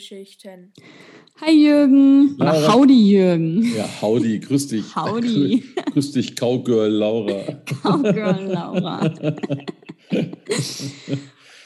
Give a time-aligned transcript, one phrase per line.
[0.00, 0.72] Filmgeschichten.
[1.40, 2.34] Hi Jürgen.
[2.36, 2.74] Oder Laura.
[2.74, 3.62] Howdy Jürgen.
[3.76, 4.96] Ja, howdy, grüß dich.
[4.96, 5.60] Howdy.
[5.60, 7.42] Grüß, grüß dich, Cowgirl Laura.
[7.82, 9.12] Cowgirl Laura.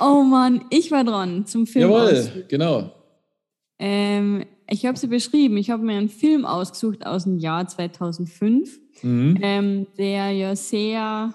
[0.00, 1.90] oh Mann, ich war dran zum Film.
[1.90, 2.92] Jawohl, genau.
[3.78, 5.56] Ähm, ich habe sie beschrieben.
[5.56, 9.38] Ich habe mir einen Film ausgesucht aus dem Jahr 2005, Mhm.
[9.42, 11.34] ähm, der ja sehr,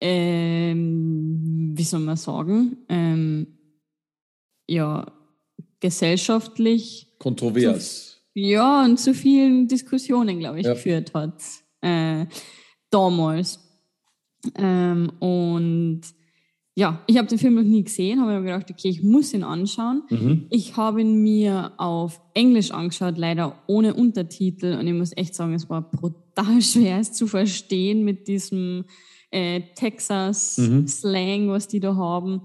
[0.00, 3.46] ähm, wie soll man sagen, ähm,
[4.66, 5.06] ja,
[5.82, 8.22] gesellschaftlich Kontrovers.
[8.34, 10.72] ja, und zu vielen Diskussionen, glaube ich, Ja.
[10.72, 11.34] geführt hat.
[11.82, 12.26] Äh,
[12.90, 13.58] damals.
[14.56, 16.00] Ähm, und
[16.74, 19.44] ja, ich habe den Film noch nie gesehen, habe mir gedacht, okay, ich muss ihn
[19.44, 20.02] anschauen.
[20.08, 20.46] Mhm.
[20.50, 24.76] Ich habe ihn mir auf Englisch angeschaut, leider ohne Untertitel.
[24.78, 28.84] Und ich muss echt sagen, es war brutal schwer, es zu verstehen mit diesem
[29.30, 29.64] äh, Mhm.
[29.76, 32.42] Texas-Slang, was die da haben.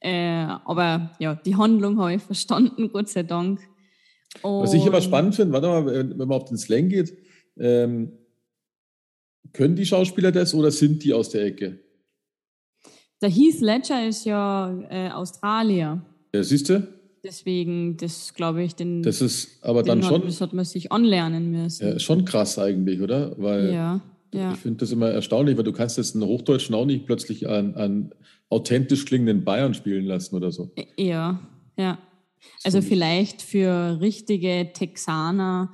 [0.00, 3.60] Äh, aber ja, die Handlung habe ich verstanden, Gott sei Dank.
[4.42, 7.12] Was ich immer Und- spannend finde, warte mal, wenn wenn man auf den Slang geht,
[7.58, 8.12] ähm,
[9.52, 11.80] können die Schauspieler das oder sind die aus der Ecke?
[13.20, 16.00] Der Heath Ledger ist ja äh, Australier.
[16.34, 16.86] Ja, siehst du?
[17.22, 20.64] Deswegen, das glaube ich, den, Das ist aber den dann hat, schon, das hat man
[20.64, 21.86] sich anlernen müssen.
[21.86, 23.34] ja, schon krass eigentlich, oder?
[23.36, 24.00] Weil ja.
[24.34, 24.52] Ja.
[24.52, 27.74] ich finde das immer erstaunlich, weil du kannst jetzt einen Hochdeutschen auch nicht plötzlich an,
[27.74, 28.14] an
[28.48, 30.70] authentisch klingenden Bayern spielen lassen oder so.
[30.96, 31.40] Ja,
[31.76, 31.98] ja.
[32.64, 35.72] Also ich- vielleicht für richtige Texaner,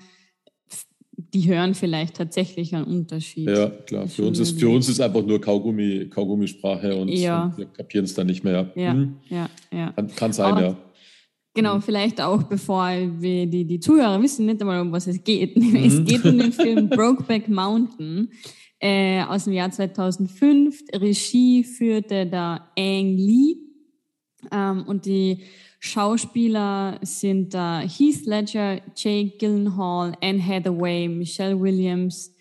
[1.17, 3.49] die hören vielleicht tatsächlich einen Unterschied.
[3.49, 4.07] Ja, klar.
[4.07, 7.45] Für uns, ist, für uns ist einfach nur Kaugummi, Kaugummisprache und, Ja.
[7.47, 8.71] und wir kapieren es dann nicht mehr.
[8.75, 9.93] Ja, Hm, ja, ja.
[9.93, 10.77] kann, kann sein, Aber- ja.
[11.57, 15.57] Genau, vielleicht auch bevor wir die, die Zuhörer wissen nicht einmal, um was es geht.
[15.75, 18.29] Es geht um den Film Brokeback Mountain
[18.79, 20.85] äh, aus dem Jahr 2005.
[20.93, 23.57] Regie führte da Ang Lee
[24.53, 25.45] ähm, und die
[25.81, 32.35] Schauspieler sind da Heath Ledger, Jake Gyllenhaal, Anne Hathaway, Michelle Williams,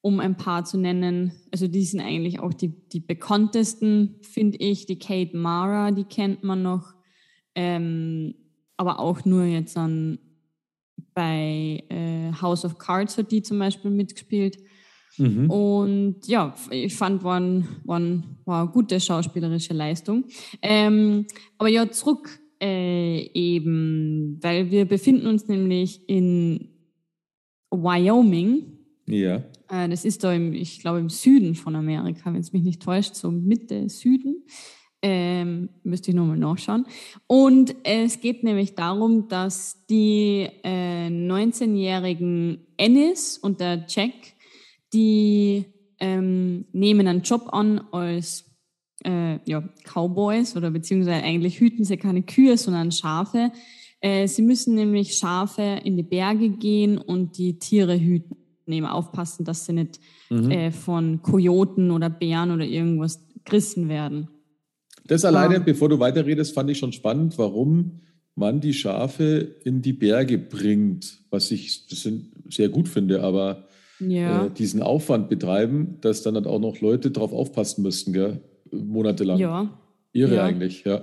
[0.00, 1.32] um ein paar zu nennen.
[1.50, 4.86] Also die sind eigentlich auch die, die bekanntesten, finde ich.
[4.86, 6.94] Die Kate Mara, die kennt man noch.
[7.54, 8.34] Ähm,
[8.82, 10.18] aber auch nur jetzt an
[11.14, 14.58] bei äh, House of Cards hat die zum Beispiel mitgespielt.
[15.18, 15.48] Mhm.
[15.48, 17.40] Und ja, ich fand, war,
[17.84, 18.00] war,
[18.44, 20.24] war eine gute schauspielerische Leistung.
[20.62, 21.26] Ähm,
[21.58, 26.70] aber ja, zurück äh, eben, weil wir befinden uns nämlich in
[27.70, 28.78] Wyoming.
[29.06, 29.44] Ja.
[29.68, 32.82] Äh, das ist da, im, ich glaube, im Süden von Amerika, wenn es mich nicht
[32.82, 34.42] täuscht, so Mitte Süden.
[35.04, 36.86] Ähm, müsste ich nochmal nachschauen.
[37.26, 44.12] Und es geht nämlich darum, dass die äh, 19-jährigen Ennis und der Jack,
[44.92, 45.64] die
[45.98, 48.44] ähm, nehmen einen Job an als
[49.04, 53.50] äh, ja, Cowboys oder beziehungsweise eigentlich hüten sie keine Kühe, sondern Schafe.
[54.00, 58.36] Äh, sie müssen nämlich Schafe in die Berge gehen und die Tiere hüten,
[58.68, 59.98] eben aufpassen, dass sie nicht
[60.32, 60.50] Mhm.
[60.50, 64.28] äh, von Kojoten oder Bären oder irgendwas gerissen werden.
[65.06, 65.62] Das alleine, Ah.
[65.64, 68.00] bevor du weiterredest, fand ich schon spannend, warum
[68.34, 71.84] man die Schafe in die Berge bringt, was ich
[72.48, 73.66] sehr gut finde, aber
[74.00, 78.40] Ja, äh, diesen Aufwand betreiben, dass dann halt auch noch Leute drauf aufpassen müssten, gell?
[78.72, 79.38] monatelang.
[79.38, 79.78] ja.
[80.14, 80.44] Irre ja.
[80.44, 81.02] eigentlich, ja.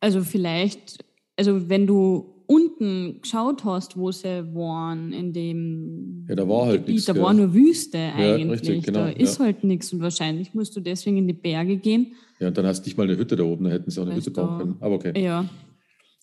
[0.00, 0.98] Also vielleicht,
[1.36, 6.80] also wenn du unten geschaut hast, wo sie waren, in dem Ja, da war halt
[6.82, 7.22] Gebiet, nichts, da gell?
[7.22, 8.50] war nur Wüste eigentlich.
[8.60, 9.44] richtig, genau, da ist ja.
[9.46, 12.12] halt nichts und wahrscheinlich musst du deswegen in die Berge gehen.
[12.38, 14.06] Ja, und dann hast du nicht mal eine Hütte da oben, da hätten sie auch
[14.06, 14.76] eine Hütte bauen können.
[14.80, 15.12] Aber okay.
[15.22, 15.48] Ja,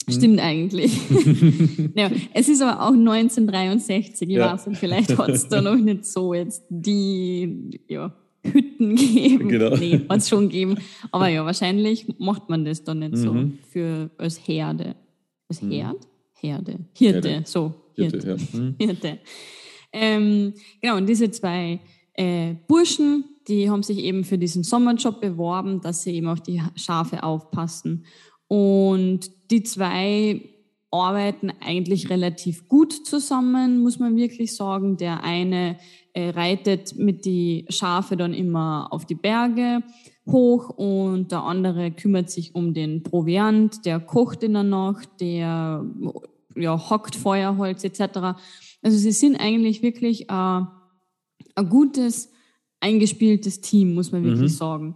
[0.06, 0.14] Hm.
[0.14, 0.92] stimmt eigentlich.
[1.96, 4.52] ja, es ist aber auch 1963, ich Ja.
[4.54, 9.48] weiß nicht, vielleicht hat es da noch nicht so jetzt die ja, Hütten gegeben.
[9.50, 9.76] Genau.
[9.78, 10.76] Nee, hat es schon gegeben.
[11.12, 13.60] Aber ja, wahrscheinlich macht man das dann nicht so Mhm.
[13.70, 14.96] für als Herde.
[15.48, 15.72] Als Mhm.
[15.72, 15.98] Herd?
[16.44, 16.80] Herde.
[16.98, 17.48] Hirte, Herde.
[17.48, 17.74] so.
[17.96, 18.28] Hirte.
[18.28, 18.36] ja.
[18.52, 18.76] Hm.
[18.78, 19.20] Hirte.
[19.94, 21.80] Ähm, genau, und diese zwei
[22.16, 26.62] äh, Burschen, die haben sich eben für diesen Sommerjob beworben, dass sie eben auf die
[26.76, 28.06] Schafe aufpassen.
[28.48, 30.42] Und die zwei
[30.92, 34.98] arbeiten eigentlich relativ gut zusammen, muss man wirklich sagen.
[34.98, 35.78] Der eine
[36.14, 39.82] äh, reitet mit die Schafe dann immer auf die Berge
[40.30, 45.86] hoch und der andere kümmert sich um den Proviant, der kocht in der Nacht, der
[46.56, 48.36] ja, hockt Feuerholz etc.
[48.82, 50.62] Also sie sind eigentlich wirklich äh,
[51.56, 52.32] ein gutes,
[52.80, 54.56] eingespieltes Team, muss man wirklich Mhm.
[54.56, 54.96] sagen.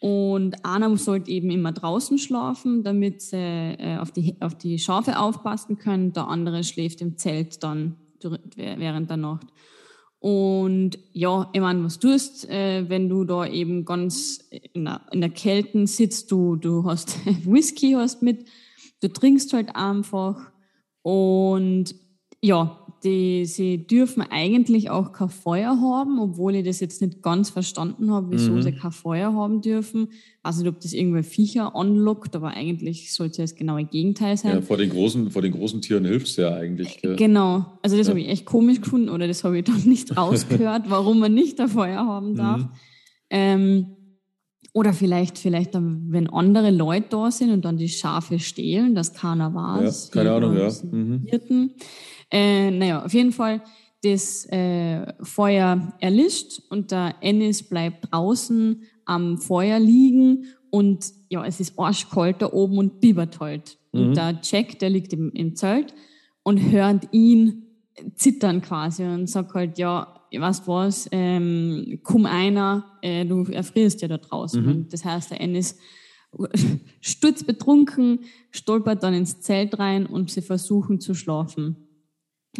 [0.00, 5.18] Und einer sollte eben immer draußen schlafen, damit sie äh, auf, die, auf die Schafe
[5.18, 6.12] aufpassen können.
[6.12, 7.96] Der andere schläft im Zelt dann
[8.56, 9.48] während der Nacht.
[10.20, 15.20] Und ja, ich meine, was tust, äh, wenn du da eben ganz in der, in
[15.20, 18.48] der Kälte sitzt, du, du hast Whisky hast mit,
[19.00, 20.50] du trinkst halt einfach
[21.08, 21.94] und
[22.42, 27.48] ja, die, sie dürfen eigentlich auch kein Feuer haben, obwohl ich das jetzt nicht ganz
[27.48, 28.60] verstanden habe, wieso mhm.
[28.60, 30.08] sie kein Feuer haben dürfen.
[30.10, 34.36] Ich weiß nicht, ob das irgendwelche Viecher anlockt, aber eigentlich sollte es das genaue Gegenteil
[34.36, 34.56] sein.
[34.56, 37.00] Ja, vor den großen, vor den großen Tieren hilft es ja eigentlich.
[37.00, 37.16] Gell?
[37.16, 37.64] Genau.
[37.80, 38.10] Also das ja.
[38.10, 41.58] habe ich echt komisch gefunden oder das habe ich dann nicht rausgehört, warum man nicht
[41.58, 42.60] ein Feuer haben darf.
[42.60, 42.68] Mhm.
[43.30, 43.86] Ähm,
[44.78, 49.52] oder vielleicht, vielleicht, wenn andere Leute da sind und dann die Schafe stehlen, dass keiner
[49.52, 50.10] weiß.
[50.14, 50.70] Ja, keine Ahnung, ja.
[50.88, 51.72] Mhm.
[52.30, 53.60] Äh, naja, auf jeden Fall,
[54.04, 61.58] das äh, Feuer erlischt und der Ennis bleibt draußen am Feuer liegen und ja, es
[61.58, 63.78] ist arschkalt da oben und bibbert halt.
[63.92, 64.00] Mhm.
[64.00, 65.92] Und der Jack, der liegt im, im Zelt
[66.44, 67.64] und hört ihn
[68.14, 74.08] zittern quasi und sagt halt, ja, weißt was, ähm, komm einer, äh, du erfrierst ja
[74.08, 74.64] da draußen.
[74.64, 74.88] Mhm.
[74.90, 75.78] Das heißt, der Ennis
[77.00, 78.20] sturzbetrunken,
[78.50, 81.76] stolpert dann ins Zelt rein und sie versuchen zu schlafen.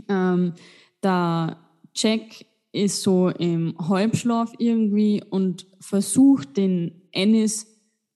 [0.09, 0.55] Ähm,
[1.03, 1.59] der
[1.95, 7.67] Jack ist so im Halbschlaf irgendwie und versucht den Ennis,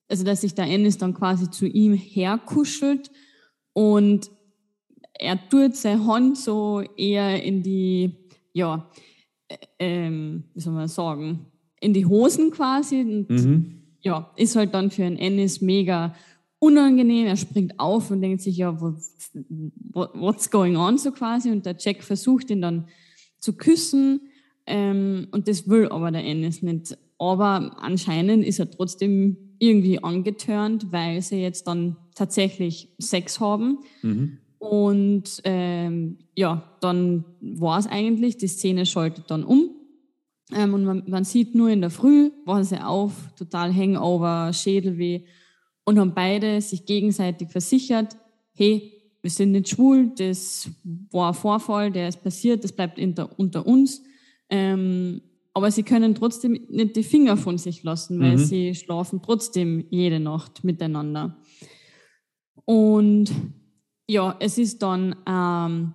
[0.08, 3.10] also dass sich der Ennis dann quasi zu ihm herkuschelt
[3.72, 4.30] und
[5.14, 8.90] er tut seine Hand so eher in die, ja,
[9.78, 11.46] ähm, wie soll man sagen,
[11.80, 13.00] in die Hosen quasi.
[13.00, 13.82] Und mhm.
[14.00, 16.14] ja, ist halt dann für einen Ennis mega
[16.58, 17.26] unangenehm.
[17.26, 18.80] Er springt auf und denkt sich, ja,
[19.92, 21.50] what's going on so quasi.
[21.50, 22.88] Und der Jack versucht ihn dann
[23.38, 24.28] zu küssen.
[24.66, 26.96] Ähm, und das will aber der Ennis nicht.
[27.18, 33.78] Aber anscheinend ist er trotzdem irgendwie angetörnt, weil sie jetzt dann tatsächlich Sex haben.
[34.02, 34.38] Mhm.
[34.62, 39.70] Und ähm, ja, dann war es eigentlich, die Szene schaltet dann um.
[40.54, 45.22] Ähm, und man, man, sieht nur in der Früh, war sie auf, total Hangover, Schädelweh
[45.84, 48.16] und haben beide sich gegenseitig versichert,
[48.54, 50.70] hey, wir sind nicht schwul, das
[51.10, 54.00] war ein Vorfall, der ist passiert, das bleibt unter, unter uns.
[54.48, 55.22] Ähm,
[55.54, 58.44] aber sie können trotzdem nicht die Finger von sich lassen, weil mhm.
[58.44, 61.36] sie schlafen trotzdem jede Nacht miteinander.
[62.64, 63.32] Und
[64.08, 65.94] ja, es ist dann, ähm,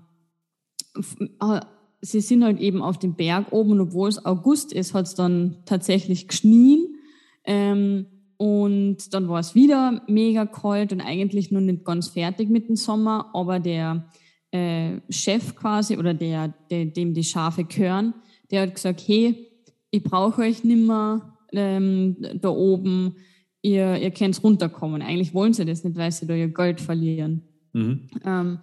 [1.41, 1.61] äh,
[2.01, 5.15] sie sind halt eben auf dem Berg oben und obwohl es August ist, hat es
[5.15, 6.95] dann tatsächlich geschnien.
[7.43, 8.07] Ähm,
[8.37, 12.75] und dann war es wieder mega kalt und eigentlich noch nicht ganz fertig mit dem
[12.75, 14.07] Sommer, aber der
[14.51, 18.13] äh, Chef quasi oder der, der, dem die Schafe gehören,
[18.51, 19.47] der hat gesagt, hey,
[19.89, 23.15] ich brauche euch nimmer ähm, da oben,
[23.61, 25.01] ihr, ihr könnt runterkommen.
[25.01, 27.46] Eigentlich wollen sie das nicht, weil sie da ihr Geld verlieren.
[27.77, 28.09] Mhm.
[28.25, 28.59] Ähm,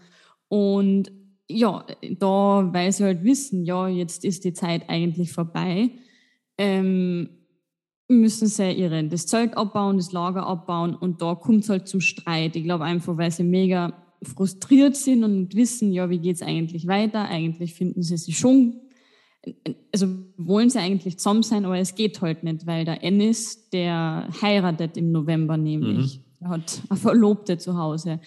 [0.49, 1.13] und
[1.49, 1.85] ja,
[2.19, 5.91] da, weil sie halt wissen, ja, jetzt ist die Zeit eigentlich vorbei,
[6.59, 7.29] ähm,
[8.09, 12.01] müssen sie ihre, das Zelt abbauen, das Lager abbauen und da kommt es halt zum
[12.01, 12.57] Streit.
[12.57, 16.87] Ich glaube einfach, weil sie mega frustriert sind und wissen, ja, wie geht es eigentlich
[16.87, 17.29] weiter?
[17.29, 18.81] Eigentlich finden sie sich schon,
[19.93, 20.07] also
[20.37, 24.97] wollen sie eigentlich zusammen sein, aber es geht halt nicht, weil der Ennis, der heiratet
[24.97, 26.19] im November nämlich.
[26.19, 26.25] Mhm.
[26.41, 28.21] Er hat eine Verlobte zu Hause.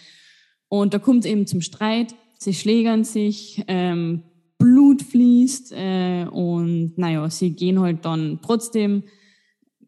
[0.69, 4.23] Und da kommt es eben zum Streit, sie schlägern sich, ähm,
[4.57, 9.03] Blut fließt äh, und naja, sie gehen halt dann trotzdem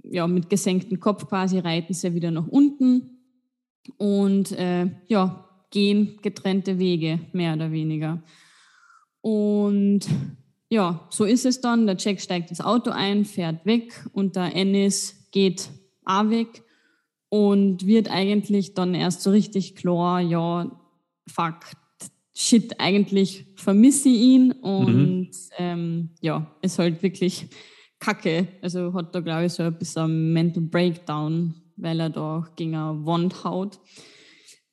[0.03, 3.17] ja, mit gesenktem Kopf quasi reiten sie wieder nach unten
[3.97, 8.23] und äh, ja, gehen getrennte Wege, mehr oder weniger.
[9.21, 10.01] Und
[10.69, 11.85] ja, so ist es dann.
[11.85, 15.69] Der Jack steigt ins Auto ein, fährt weg und der Ennis geht
[16.05, 16.63] auch weg
[17.29, 20.69] und wird eigentlich dann erst so richtig klar, ja,
[21.27, 21.59] fuck,
[22.33, 25.29] shit, eigentlich vermisse ich ihn und mhm.
[25.57, 27.47] ähm, ja, ist halt wirklich
[27.99, 28.47] kacke.
[28.61, 33.05] Also hat da, glaube ich, so ein bisschen Mental Breakdown, weil er da gegen eine
[33.05, 33.79] Wand haut.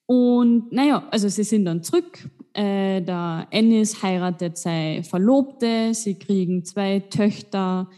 [0.06, 2.28] Und naja, also sie sind dann zurück.
[2.54, 7.90] Äh, der Ennis heiratet seine Verlobte, sie kriegen zwei Töchter.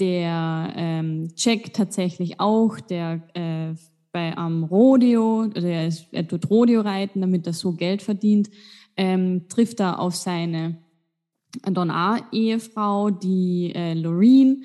[0.00, 3.74] Der ähm, Jack tatsächlich auch, der äh,
[4.12, 8.50] bei am Rodeo, also er, ist, er tut Rodeo reiten, damit er so Geld verdient,
[8.96, 10.76] ähm, trifft er auf seine
[11.62, 14.64] dann auch Ehefrau, die äh, Loreen,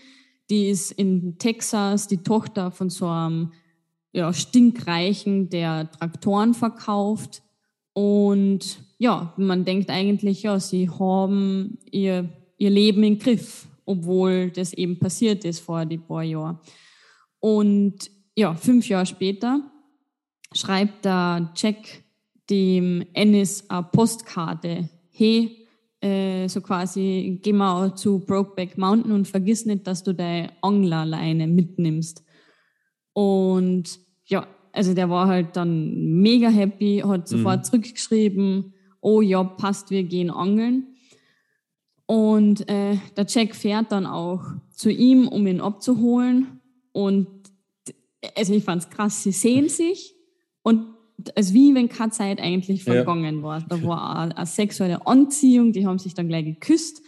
[0.49, 3.51] die ist in Texas die Tochter von so einem
[4.13, 7.43] ja, Stinkreichen, der Traktoren verkauft.
[7.93, 14.73] Und ja, man denkt eigentlich, ja, sie haben ihr, ihr Leben im Griff, obwohl das
[14.73, 16.59] eben passiert ist vor die paar Jahren.
[17.39, 19.61] Und ja, fünf Jahre später
[20.53, 22.03] schreibt der Jack
[22.49, 24.89] dem Ennis eine Postkarte.
[25.09, 25.67] Hey,
[25.99, 31.47] äh, so quasi, geh mal zu Brokeback Mountain und vergiss nicht, dass du deine Anglerleine
[31.47, 32.23] mitnimmst.
[33.13, 37.63] Und ja, also der war halt dann mega happy, hat sofort mhm.
[37.63, 40.95] zurückgeschrieben, oh ja, passt, wir gehen angeln.
[42.05, 46.61] Und äh, der Jack fährt dann auch zu ihm, um ihn abzuholen.
[46.91, 47.36] Und
[48.35, 50.15] also ich fand's krass, sie sehen sich
[50.63, 50.87] und
[51.35, 53.43] es wie wenn keine Zeit eigentlich vergangen ja.
[53.43, 53.61] war.
[53.61, 57.01] Da war eine, eine, sexuelle Anziehung, die haben sich dann gleich geküsst.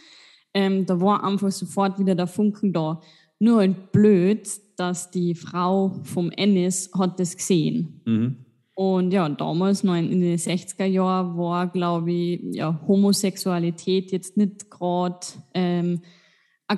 [0.52, 3.00] Ähm, da war einfach sofort wieder der Funken da.
[3.38, 8.02] Nur halt blöd, dass die Frau vom Ennis hat das gesehen.
[8.04, 8.36] Mhm.
[8.74, 14.70] Und ja, damals, noch in den 60er Jahren, war, glaube ich, ja, Homosexualität jetzt nicht
[14.70, 15.20] gerade
[15.52, 16.00] ähm,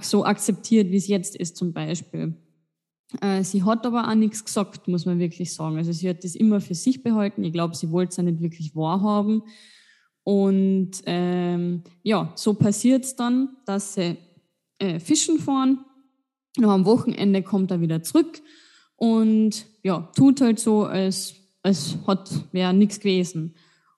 [0.01, 2.35] so akzeptiert, wie es jetzt ist zum Beispiel.
[3.21, 5.77] Äh, sie hat aber auch nichts gesagt, muss man wirklich sagen.
[5.77, 7.45] Also sie hat das immer für sich behalten.
[7.45, 9.43] Ich glaube, sie wollte es ja nicht wirklich wahrhaben.
[10.25, 14.17] Und ähm, ja, so passiert es dann, dass sie
[14.79, 15.85] äh, fischen fahren.
[16.59, 18.43] Noch am Wochenende kommt er wieder zurück
[18.97, 23.55] und ja, tut halt so, als, als hat wäre nichts gewesen.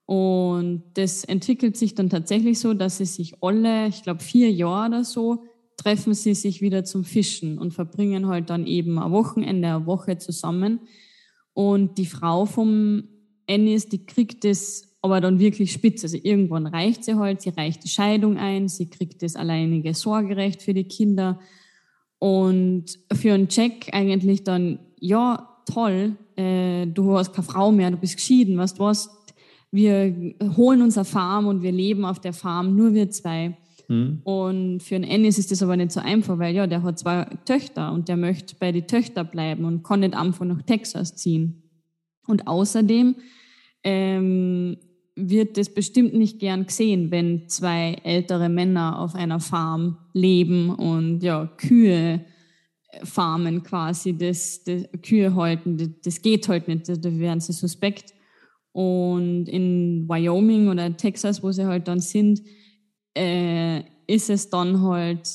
[0.07, 4.89] Und das entwickelt sich dann tatsächlich so, dass sie sich alle, ich glaube vier Jahre
[4.89, 5.45] oder so,
[5.77, 10.19] treffen sie sich wieder zum Fischen und verbringen halt dann eben ein Wochenende, eine Woche
[10.19, 10.81] zusammen.
[11.53, 13.05] Und die Frau vom
[13.47, 16.03] Ennis, die kriegt das aber dann wirklich spitz.
[16.03, 20.63] Also irgendwann reicht sie halt, sie reicht die Scheidung ein, sie kriegt das alleinige Sorgerecht
[20.63, 21.39] für die Kinder.
[22.19, 27.99] Und für einen Jack eigentlich dann, ja, toll, äh, du hast keine Frau mehr, du
[27.99, 29.11] bist geschieden, weißt du was,
[29.71, 33.59] wir holen unsere Farm und wir leben auf der Farm, nur wir zwei.
[33.89, 34.21] Mhm.
[34.25, 37.25] Und für einen Ennis ist das aber nicht so einfach, weil ja, der hat zwei
[37.45, 41.63] Töchter und der möchte bei den Töchtern bleiben und kann nicht einfach nach Texas ziehen.
[42.27, 43.17] Und außerdem
[43.83, 44.77] ähm,
[45.17, 51.23] wird das bestimmt nicht gern gesehen, wenn zwei ältere Männer auf einer Farm leben und
[51.23, 52.25] ja, Kühe
[52.89, 57.53] äh, farmen quasi, das, das Kühe halten, das, das geht halt nicht, da werden sie
[57.53, 58.13] suspekt.
[58.73, 62.43] Und in Wyoming oder Texas, wo sie halt dann sind,
[63.15, 65.29] äh, ist es dann halt,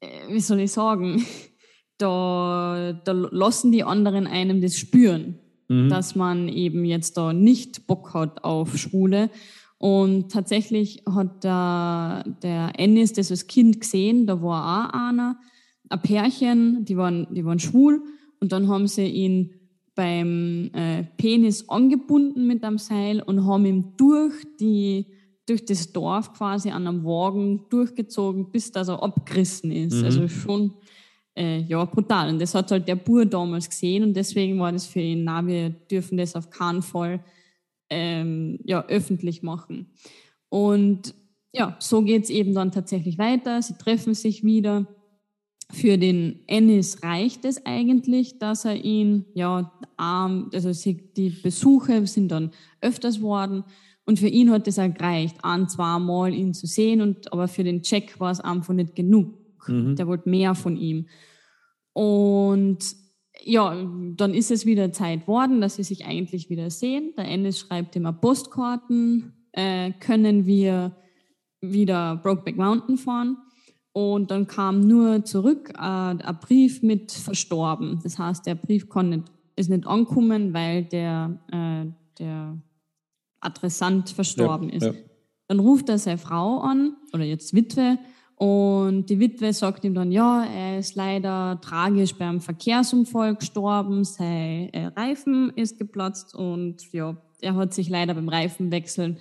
[0.00, 1.24] äh, wie soll ich sagen,
[1.98, 5.88] da, da lassen die anderen einem das spüren, mhm.
[5.88, 9.30] dass man eben jetzt da nicht Bock hat auf Schwule.
[9.78, 15.38] Und tatsächlich hat der, der Ennis das als Kind gesehen, da war auch einer,
[15.88, 18.02] ein Pärchen, die waren, die waren schwul
[18.40, 19.54] und dann haben sie ihn
[19.94, 25.06] beim äh, Penis angebunden mit einem Seil und haben ihm durch die
[25.50, 29.96] durch das Dorf quasi an einem Wagen durchgezogen, bis das er abgerissen ist.
[29.96, 30.04] Mhm.
[30.04, 30.74] Also schon
[31.36, 32.28] äh, ja, brutal.
[32.30, 35.44] Und das hat halt der Bur damals gesehen und deswegen war das für ihn, na,
[35.46, 37.24] wir dürfen das auf keinen Fall
[37.88, 39.90] ähm, ja, öffentlich machen.
[40.48, 41.14] Und
[41.52, 43.60] ja, so geht es eben dann tatsächlich weiter.
[43.60, 44.86] Sie treffen sich wieder.
[45.72, 52.06] Für den Ennis reicht es eigentlich, dass er ihn, ja, arm, also sie, die Besuche
[52.06, 53.64] sind dann öfters worden
[54.10, 57.00] und für ihn hat es auch gereicht, ein, zwei Mal ihn zu sehen.
[57.00, 59.38] Und, aber für den Jack war es einfach nicht genug.
[59.68, 59.94] Mhm.
[59.94, 61.06] Der wollte mehr von ihm.
[61.92, 62.78] Und
[63.44, 63.72] ja,
[64.16, 67.12] dann ist es wieder Zeit worden, dass sie sich eigentlich wieder sehen.
[67.16, 69.32] Der Ennis schreibt immer Postkarten.
[69.52, 70.96] Äh, können wir
[71.60, 73.36] wieder Brokeback Mountain fahren?
[73.92, 78.00] Und dann kam nur zurück äh, ein Brief mit verstorben.
[78.02, 82.60] Das heißt, der Brief kann nicht, ist nicht ankommen, weil der, äh, der
[83.40, 84.86] Adressant verstorben ja, ist.
[84.86, 84.92] Ja.
[85.48, 87.98] Dann ruft er seine Frau an, oder jetzt Witwe,
[88.40, 94.72] und die Witwe sagt ihm dann, ja, er ist leider tragisch beim Verkehrsunfall gestorben, sein
[94.72, 99.18] äh, Reifen ist geplatzt und ja, er hat sich leider beim Reifenwechseln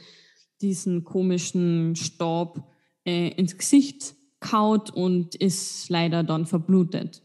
[0.62, 2.64] diesen komischen Staub
[3.06, 7.22] äh, ins Gesicht kaut und ist leider dann verblutet.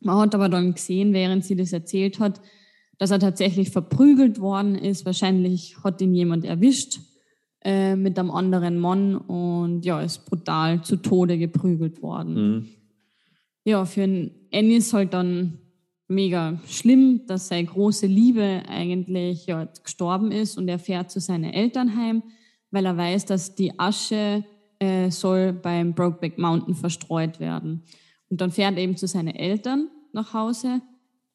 [0.00, 2.40] Man hat aber dann gesehen, während sie das erzählt hat,
[2.98, 5.06] dass er tatsächlich verprügelt worden ist.
[5.06, 7.00] Wahrscheinlich hat ihn jemand erwischt
[7.64, 12.34] äh, mit einem anderen Mann und ja, ist brutal zu Tode geprügelt worden.
[12.34, 12.68] Mhm.
[13.64, 15.58] Ja, für einen Ennis halt dann
[16.08, 21.52] mega schlimm, dass seine große Liebe eigentlich ja, gestorben ist und er fährt zu seinen
[21.52, 22.22] Eltern heim,
[22.70, 24.44] weil er weiß, dass die Asche
[24.78, 27.82] äh, soll beim Brokeback Mountain verstreut werden.
[28.30, 30.80] Und dann fährt er eben zu seinen Eltern nach Hause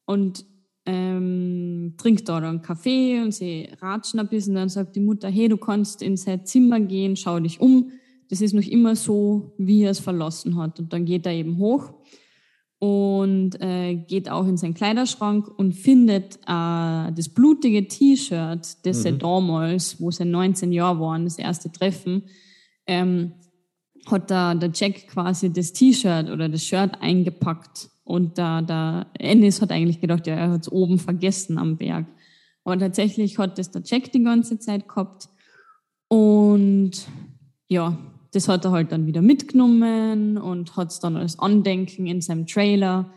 [0.06, 0.44] und
[0.86, 4.54] ähm, trinkt dort einen Kaffee und sie ratschen ein bisschen.
[4.54, 7.92] Dann sagt die Mutter, hey, du kannst in sein Zimmer gehen, schau dich um.
[8.28, 10.78] Das ist noch immer so, wie er es verlassen hat.
[10.80, 11.92] Und dann geht er eben hoch
[12.78, 19.06] und äh, geht auch in seinen Kleiderschrank und findet äh, das blutige T-Shirt, das mhm.
[19.06, 22.24] er damals, wo sie 19 Jahre waren, das erste Treffen,
[22.86, 23.32] ähm,
[24.10, 29.60] hat da der Jack quasi das T-Shirt oder das Shirt eingepackt und da der Ennis
[29.60, 32.06] hat eigentlich gedacht, ja, er hat es oben vergessen am Berg.
[32.64, 35.28] Aber tatsächlich hat das der Jack die ganze Zeit gehabt
[36.08, 36.92] und
[37.68, 37.98] ja,
[38.32, 42.46] das hat er halt dann wieder mitgenommen und hat es dann als Andenken in seinem
[42.46, 43.10] Trailer.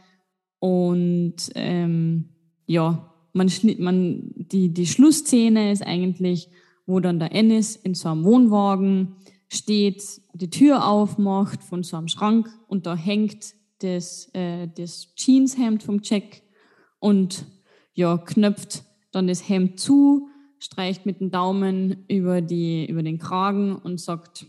[0.60, 2.30] Und ähm,
[2.66, 6.50] ja, man, man, die, die Schlussszene ist eigentlich,
[6.86, 9.16] wo dann der Ennis in so einem Wohnwagen
[9.48, 10.04] steht,
[10.34, 16.00] die Tür aufmacht von so einem Schrank und da hängt das, äh, das Jeanshemd vom
[16.04, 16.42] Jack
[17.00, 17.46] und
[17.94, 20.30] ja, knöpft dann das Hemd zu,
[20.60, 24.46] streicht mit dem Daumen über, die, über den Kragen und sagt,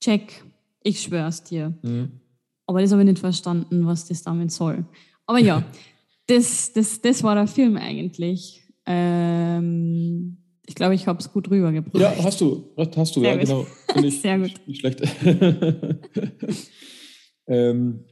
[0.00, 0.44] check,
[0.82, 1.74] ich schwör's dir.
[1.82, 2.20] Mhm.
[2.66, 4.84] Aber das habe ich nicht verstanden, was das damit soll.
[5.26, 5.64] Aber ja,
[6.26, 8.62] das, das, das war der Film eigentlich.
[8.86, 12.00] Ähm, ich glaube, ich habe es gut rübergebracht.
[12.00, 12.72] Ja, hast du.
[12.76, 13.66] Hast du, Sehr ja, gut.
[13.88, 14.10] genau.
[14.10, 14.52] Sehr gut.
[14.66, 15.02] nicht schlecht.
[17.46, 18.04] ähm,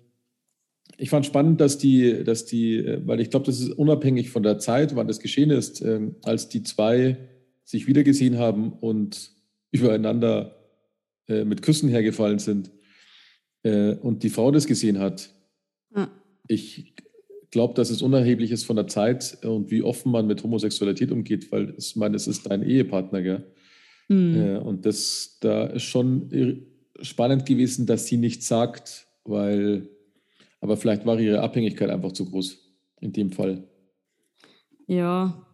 [0.96, 4.58] ich fand spannend, dass die, dass die, weil ich glaube, das ist unabhängig von der
[4.58, 7.16] Zeit, wann das geschehen ist, ähm, als die zwei
[7.64, 9.32] sich wiedergesehen haben und
[9.70, 10.56] übereinander
[11.28, 12.70] äh, mit Küssen hergefallen sind
[13.62, 15.30] äh, und die Frau das gesehen hat.
[15.94, 16.10] Ja.
[16.46, 16.94] Ich
[17.50, 21.50] glaube, dass es unerheblich ist von der Zeit und wie offen man mit Homosexualität umgeht,
[21.50, 23.44] weil ich meine, es ist dein Ehepartner, gell?
[24.08, 24.36] Mhm.
[24.36, 26.66] Äh, und das da ist schon
[27.00, 29.88] spannend gewesen, dass sie nichts sagt, weil,
[30.64, 32.58] aber vielleicht war ihre Abhängigkeit einfach zu groß
[33.02, 33.68] in dem Fall.
[34.86, 35.46] Ja.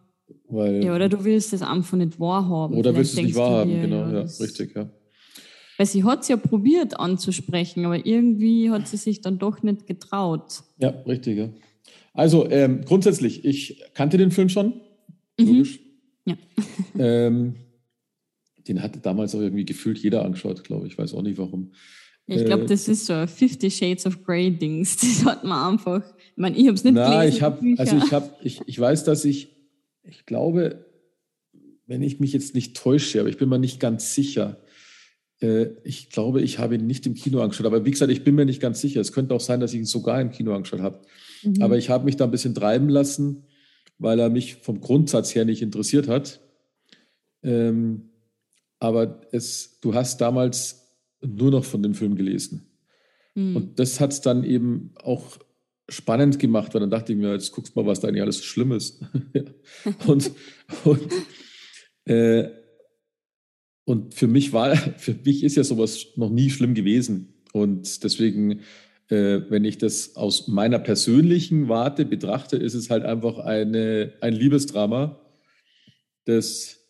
[0.47, 2.77] Weil, ja, oder du willst es einfach nicht wahrhaben.
[2.77, 4.89] Oder willst du es nicht wahrhaben, genau, ja, ja richtig, ja.
[5.77, 9.85] Weil sie hat es ja probiert anzusprechen, aber irgendwie hat sie sich dann doch nicht
[9.85, 10.63] getraut.
[10.77, 11.37] Ja, richtig.
[11.37, 11.49] Ja.
[12.13, 14.79] Also ähm, grundsätzlich, ich kannte den Film schon.
[15.37, 15.45] Mhm.
[15.45, 15.79] Logisch.
[16.23, 16.37] Ja.
[16.97, 17.55] ähm,
[18.65, 20.93] den hatte damals auch irgendwie gefühlt jeder angeschaut, glaube ich.
[20.93, 21.73] Ich weiß auch nicht warum.
[22.27, 24.97] Ich glaube, äh, das ist so Fifty Shades of Grey Dings.
[25.01, 26.03] Das hat man einfach.
[26.17, 27.37] Ich meine, ich habe es nicht na, gelesen.
[27.37, 29.55] Ich hab, also ich habe, ich, ich weiß, dass ich,
[30.03, 30.85] ich glaube,
[31.87, 34.61] wenn ich mich jetzt nicht täusche, aber ich bin mir nicht ganz sicher,
[35.41, 37.65] äh, ich glaube, ich habe ihn nicht im Kino angeschaut.
[37.65, 39.01] Aber wie gesagt, ich bin mir nicht ganz sicher.
[39.01, 41.01] Es könnte auch sein, dass ich ihn sogar im Kino angeschaut habe.
[41.43, 41.61] Mhm.
[41.61, 43.43] Aber ich habe mich da ein bisschen treiben lassen,
[43.97, 46.39] weil er mich vom Grundsatz her nicht interessiert hat.
[47.43, 48.09] Ähm,
[48.79, 50.80] aber es, du hast damals
[51.25, 52.67] nur noch von dem Film gelesen.
[53.35, 53.55] Mhm.
[53.55, 55.37] Und das hat es dann eben auch
[55.89, 58.37] spannend gemacht, weil dann dachte ich mir, jetzt guckst du mal, was da eigentlich alles
[58.37, 59.03] so schlimm ist.
[60.07, 60.31] und,
[60.83, 61.01] und
[62.05, 62.49] äh,
[63.85, 67.33] und für mich war, für mich ist ja sowas noch nie schlimm gewesen.
[67.53, 68.61] Und deswegen,
[69.09, 74.33] äh, wenn ich das aus meiner persönlichen Warte betrachte, ist es halt einfach eine, ein
[74.33, 75.19] Liebesdrama,
[76.25, 76.80] das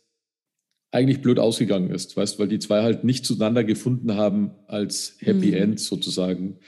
[0.91, 5.47] eigentlich blöd ausgegangen ist, weißt, weil die zwei halt nicht zueinander gefunden haben als Happy
[5.47, 5.54] mhm.
[5.54, 6.60] End sozusagen.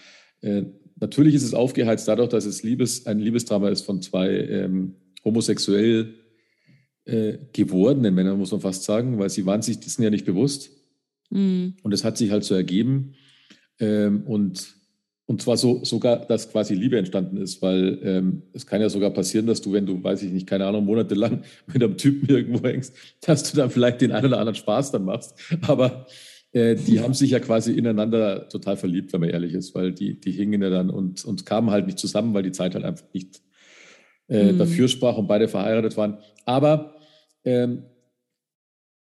[0.41, 0.63] Äh,
[0.95, 6.13] natürlich ist es aufgeheizt dadurch, dass es Liebes, ein Liebesdrama ist von zwei ähm, homosexuell
[7.05, 10.71] äh, gewordenen Männern, muss man fast sagen, weil sie waren sich dessen ja nicht bewusst.
[11.29, 11.75] Mhm.
[11.83, 13.15] Und es hat sich halt so ergeben.
[13.79, 14.75] Ähm, und,
[15.25, 19.12] und zwar so, sogar, dass quasi Liebe entstanden ist, weil ähm, es kann ja sogar
[19.12, 22.67] passieren, dass du, wenn du, weiß ich nicht, keine Ahnung, monatelang mit einem Typen irgendwo
[22.67, 25.36] hängst, dass du dann vielleicht den einen oder anderen Spaß dann machst.
[25.62, 26.07] Aber
[26.51, 30.19] äh, die haben sich ja quasi ineinander total verliebt, wenn man ehrlich ist, weil die,
[30.19, 33.05] die hingen ja dann und, und kamen halt nicht zusammen, weil die Zeit halt einfach
[33.13, 33.41] nicht
[34.27, 34.57] äh, mhm.
[34.57, 36.17] dafür sprach und beide verheiratet waren.
[36.45, 36.95] Aber
[37.45, 37.83] ähm,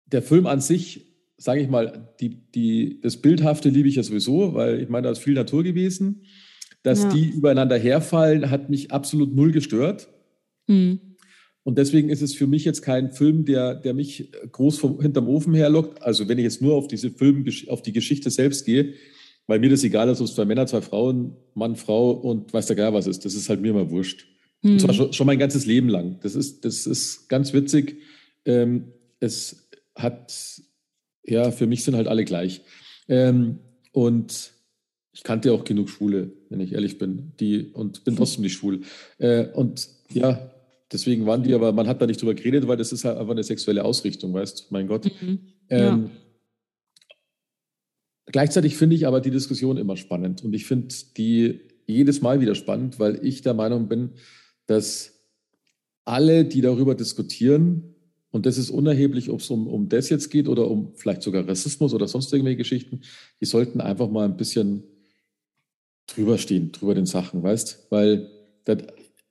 [0.04, 1.11] der Film an sich,
[1.42, 5.12] sage ich mal, die, die, das Bildhafte liebe ich ja sowieso, weil ich meine, da
[5.12, 6.22] ist viel Natur gewesen.
[6.84, 7.10] Dass ja.
[7.10, 10.08] die übereinander herfallen, hat mich absolut null gestört.
[10.66, 11.00] Mhm.
[11.64, 15.28] Und deswegen ist es für mich jetzt kein Film, der, der mich groß vom, hinterm
[15.28, 16.02] Ofen herlockt.
[16.02, 18.94] Also wenn ich jetzt nur auf diese Film, auf die Geschichte selbst gehe,
[19.46, 22.66] weil mir das egal ist, ob es zwei Männer, zwei Frauen, Mann, Frau und weiß
[22.66, 23.24] der gar was ist.
[23.24, 24.26] Das ist halt mir immer wurscht.
[24.62, 24.72] Mhm.
[24.72, 24.96] Und zwar hm.
[24.96, 26.18] schon, schon, mein ganzes Leben lang.
[26.22, 27.98] Das ist, das ist ganz witzig.
[28.44, 30.61] Ähm, es hat,
[31.24, 32.62] ja, für mich sind halt alle gleich.
[33.08, 33.58] Ähm,
[33.92, 34.52] und
[35.12, 38.80] ich kannte auch genug Schwule, wenn ich ehrlich bin, die und bin trotzdem nicht schwul.
[39.18, 40.50] Äh, und ja,
[40.90, 43.32] deswegen waren die, aber man hat da nicht drüber geredet, weil das ist halt einfach
[43.32, 45.10] eine sexuelle Ausrichtung, weißt mein Gott.
[45.20, 45.38] Mhm.
[45.68, 46.10] Ähm,
[48.26, 52.54] Gleichzeitig finde ich aber die Diskussion immer spannend und ich finde die jedes Mal wieder
[52.54, 54.12] spannend, weil ich der Meinung bin,
[54.66, 55.20] dass
[56.04, 57.91] alle, die darüber diskutieren,
[58.32, 61.46] und das ist unerheblich, ob es um, um das jetzt geht oder um vielleicht sogar
[61.46, 63.02] Rassismus oder sonst irgendwelche Geschichten,
[63.40, 64.82] die sollten einfach mal ein bisschen
[66.06, 67.86] drüber stehen, drüber den Sachen, weißt?
[67.90, 68.30] Weil
[68.64, 68.78] das,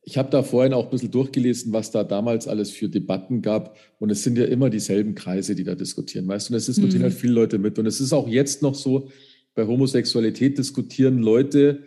[0.03, 3.75] ich habe da vorhin auch ein bisschen durchgelesen, was da damals alles für Debatten gab.
[3.99, 6.53] Und es sind ja immer dieselben Kreise, die da diskutieren, weißt du?
[6.53, 7.05] Und es diskutieren mhm.
[7.05, 7.79] halt viele Leute mit.
[7.79, 9.09] Und es ist auch jetzt noch so,
[9.53, 11.83] bei Homosexualität diskutieren Leute,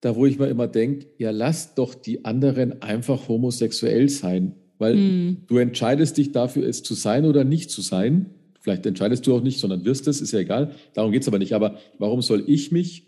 [0.00, 4.54] da wo ich mir immer denke, ja, lass doch die anderen einfach homosexuell sein.
[4.80, 5.36] Weil mhm.
[5.46, 8.30] du entscheidest dich dafür, es zu sein oder nicht zu sein.
[8.60, 10.74] Vielleicht entscheidest du auch nicht, sondern wirst es, ist ja egal.
[10.94, 11.52] Darum geht es aber nicht.
[11.52, 13.06] Aber warum soll ich mich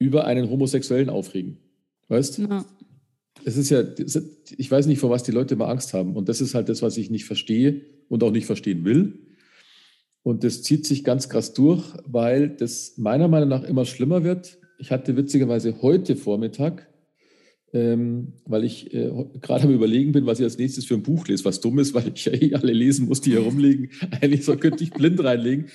[0.00, 1.58] über einen Homosexuellen aufregen?
[2.08, 2.38] Weißt?
[2.38, 2.64] Ja.
[3.44, 3.84] Es ist ja,
[4.56, 6.16] ich weiß nicht, vor was die Leute immer Angst haben.
[6.16, 9.20] Und das ist halt das, was ich nicht verstehe und auch nicht verstehen will.
[10.24, 14.58] Und das zieht sich ganz krass durch, weil das meiner Meinung nach immer schlimmer wird.
[14.78, 16.88] Ich hatte witzigerweise heute Vormittag,
[17.74, 19.10] ähm, weil ich äh,
[19.42, 21.92] gerade am Überlegen bin, was ich als nächstes für ein Buch lese, was dumm ist,
[21.92, 23.90] weil ich ja eh alle lesen muss, die hier rumliegen.
[24.22, 25.66] Eigentlich so könnte ich blind reinlegen.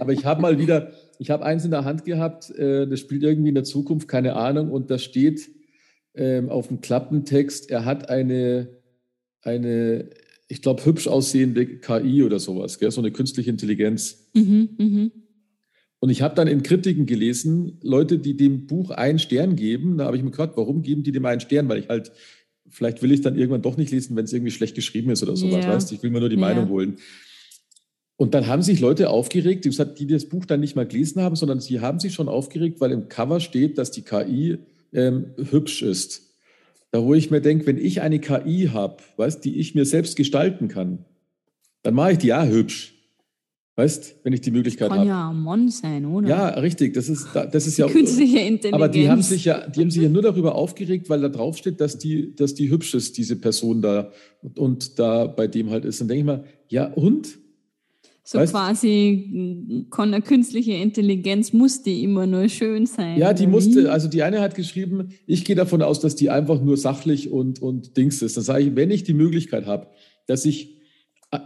[0.00, 3.22] Aber ich habe mal wieder, ich habe eins in der Hand gehabt, äh, das spielt
[3.22, 5.50] irgendwie in der Zukunft, keine Ahnung, und da steht,
[6.14, 8.68] ähm, auf dem Klappentext, er hat eine,
[9.42, 10.08] eine
[10.48, 12.90] ich glaube, hübsch aussehende KI oder sowas, gell?
[12.90, 14.30] so eine künstliche Intelligenz.
[14.32, 15.10] Mhm, mh.
[16.02, 20.06] Und ich habe dann in Kritiken gelesen, Leute, die dem Buch einen Stern geben, da
[20.06, 21.68] habe ich mir gefragt, warum geben die dem einen Stern?
[21.68, 22.10] Weil ich halt,
[22.68, 25.36] vielleicht will ich dann irgendwann doch nicht lesen, wenn es irgendwie schlecht geschrieben ist oder
[25.36, 25.72] sowas, yeah.
[25.72, 26.48] weißt Ich will mir nur die yeah.
[26.48, 26.96] Meinung holen.
[28.16, 31.60] Und dann haben sich Leute aufgeregt, die das Buch dann nicht mal gelesen haben, sondern
[31.60, 34.58] sie haben sich schon aufgeregt, weil im Cover steht, dass die KI
[34.92, 36.34] ähm, hübsch ist.
[36.90, 40.16] Da wo ich mir denke, wenn ich eine KI habe, weißt, die ich mir selbst
[40.16, 41.04] gestalten kann,
[41.84, 42.92] dann mache ich die ja hübsch.
[43.74, 45.00] Weißt, wenn ich die Möglichkeit habe.
[45.00, 45.32] Kann hab.
[45.32, 46.28] ja Mon sein, oder?
[46.28, 46.92] Ja, richtig.
[46.92, 47.86] Das ist, das ist ja.
[47.86, 48.74] Künstliche Intelligenz.
[48.74, 51.56] Aber die haben sich ja, die haben sich ja nur darüber aufgeregt, weil da drauf
[51.56, 55.70] steht, dass die, dass die hübsch ist, diese Person da und, und da bei dem
[55.70, 56.02] halt ist.
[56.02, 57.38] Dann denke ich mal, ja und?
[58.24, 63.18] So weißt, quasi kann eine künstliche Intelligenz musste immer nur schön sein.
[63.18, 66.60] Ja, die musste, also die eine hat geschrieben, ich gehe davon aus, dass die einfach
[66.62, 68.36] nur sachlich und, und Dings ist.
[68.36, 69.88] Dann sage ich, wenn ich die Möglichkeit habe,
[70.26, 70.76] dass ich,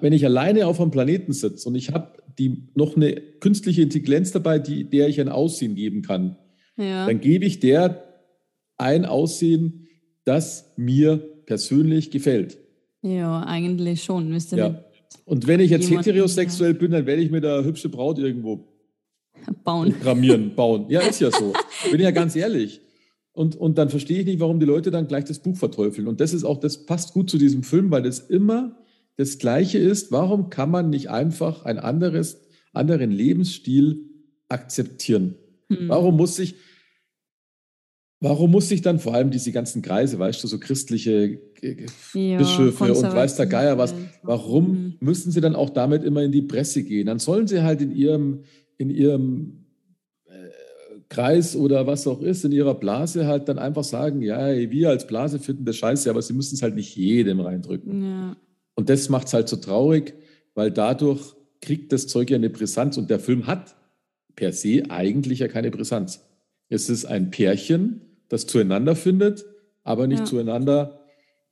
[0.01, 4.33] wenn ich alleine auf einem Planeten sitze und ich habe die noch eine künstliche Intelligenz
[4.33, 6.37] dabei, die, der ich ein Aussehen geben kann,
[6.77, 7.07] ja.
[7.07, 8.05] dann gebe ich der
[8.77, 9.87] ein Aussehen,
[10.25, 12.59] das mir persönlich gefällt.
[13.03, 14.29] Ja, eigentlich schon.
[14.29, 14.85] Müsste ja.
[15.25, 18.69] Und wenn ich jetzt heterosexuell bin, dann werde ich mir da hübsche Braut irgendwo
[19.65, 19.93] bauen.
[19.93, 20.87] Programmieren, bauen.
[20.89, 21.53] Ja, ist ja so.
[21.91, 22.81] Bin ja ganz ehrlich.
[23.33, 26.09] Und, und dann verstehe ich nicht, warum die Leute dann gleich das Buch verteufeln.
[26.09, 28.77] Und das ist auch, das passt gut zu diesem Film, weil das immer
[29.17, 30.13] das Gleiche ist.
[30.13, 32.41] Warum kann man nicht einfach ein anderes,
[32.73, 34.09] anderen Lebensstil
[34.49, 35.37] akzeptieren?
[35.69, 35.89] Hm.
[35.89, 36.57] Warum muss ich,
[38.21, 41.39] Warum muss ich dann vor allem diese ganzen Kreise, weißt du, so christliche
[42.15, 44.95] ja, Bischöfe und weiß der Geier was, warum mhm.
[45.01, 47.07] müssen sie dann auch damit immer in die Presse gehen?
[47.07, 48.45] Dann sollen sie halt in ihrem,
[48.79, 49.67] in ihrem
[50.25, 50.33] äh,
[51.11, 55.07] Kreis oder was auch ist, in ihrer Blase halt dann einfach sagen, ja, wir als
[55.07, 58.03] Blase finden das scheiße, aber sie müssen es halt nicht jedem reindrücken.
[58.03, 58.37] Ja.
[58.77, 60.15] Und das macht es halt so traurig,
[60.55, 63.75] weil dadurch kriegt das Zeug ja eine Brisanz und der Film hat
[64.37, 66.25] per se eigentlich ja keine Brisanz.
[66.69, 69.45] Es ist ein Pärchen, das zueinander findet,
[69.83, 70.25] aber nicht ja.
[70.27, 71.01] zueinander,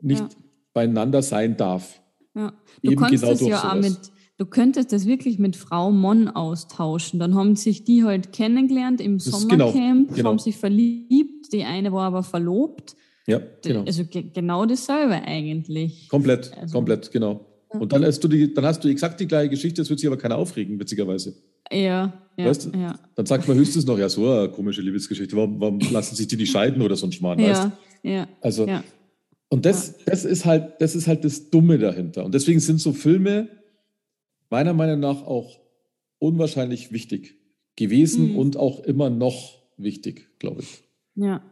[0.01, 0.29] nicht ja.
[0.73, 2.01] beieinander sein darf.
[2.35, 2.53] Ja.
[2.83, 3.97] Du Eben genau das ja auch mit,
[4.37, 7.21] du könntest das wirklich mit Frau Mon austauschen.
[7.21, 10.31] Dann haben sich die halt kennengelernt im das genau, Sommercamp, genau, genau.
[10.31, 12.97] haben sich verliebt, die eine war aber verlobt.
[13.27, 13.85] Ja, genau.
[13.85, 16.09] Also genau dasselbe eigentlich.
[16.09, 17.47] Komplett, also, komplett, genau.
[17.71, 20.07] Und dann hast, du die, dann hast du exakt die gleiche Geschichte, das wird sich
[20.07, 21.35] aber keiner aufregen, witzigerweise.
[21.73, 22.71] Ja, ja, weißt?
[22.75, 22.99] ja.
[23.15, 26.37] Dann sagt man höchstens noch, ja, so eine komische Liebesgeschichte, warum, warum lassen sich die
[26.37, 27.71] nicht scheiden oder so ein Schmarrn, ja, weißt?
[28.03, 28.85] Ja, also, ja.
[29.49, 32.25] Und das, das, ist halt, das ist halt das Dumme dahinter.
[32.25, 33.49] Und deswegen sind so Filme
[34.51, 35.61] meiner Meinung nach auch
[36.19, 37.37] unwahrscheinlich wichtig
[37.77, 38.39] gewesen mhm.
[38.39, 40.83] und auch immer noch wichtig, glaube ich.
[41.15, 41.43] Ja.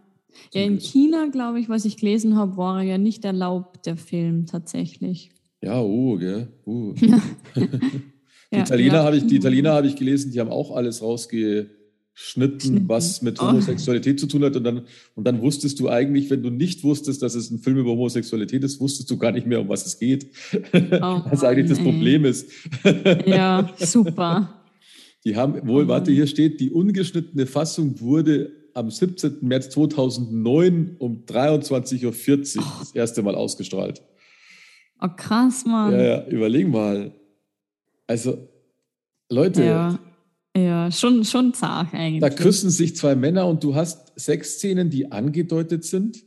[0.53, 4.47] Ja, in China, glaube ich, was ich gelesen habe, war ja nicht erlaubt, der Film
[4.47, 5.31] tatsächlich.
[5.63, 6.49] Ja, oh, gell.
[6.67, 6.93] Uh.
[7.55, 9.05] die Italiener ja.
[9.05, 11.71] habe ich, die Italiener habe ich gelesen, die haben auch alles rausgeschnitten,
[12.15, 12.89] Schnitten.
[12.89, 13.49] was mit oh.
[13.49, 14.21] Homosexualität oh.
[14.21, 14.57] zu tun hat.
[14.57, 14.83] Und dann,
[15.15, 18.65] und dann wusstest du eigentlich, wenn du nicht wusstest, dass es ein Film über Homosexualität
[18.65, 20.27] ist, wusstest du gar nicht mehr, um was es geht.
[20.75, 22.51] Oh, was eigentlich das Problem ist.
[23.25, 24.63] ja, super.
[25.25, 25.89] Die haben wohl, oh.
[25.89, 29.39] warte, hier steht, die ungeschnittene Fassung wurde am 17.
[29.43, 34.03] März 2009 um 23.40 Uhr das erste Mal ausgestrahlt.
[35.01, 35.93] Oh, krass, Mann.
[35.93, 37.13] Ja, ja, überleg mal.
[38.07, 38.49] Also,
[39.29, 39.65] Leute.
[39.65, 39.99] Ja,
[40.57, 42.21] ja schon, schon zart eigentlich.
[42.21, 46.23] Da küssen sich zwei Männer und du hast Sexszenen, die angedeutet sind.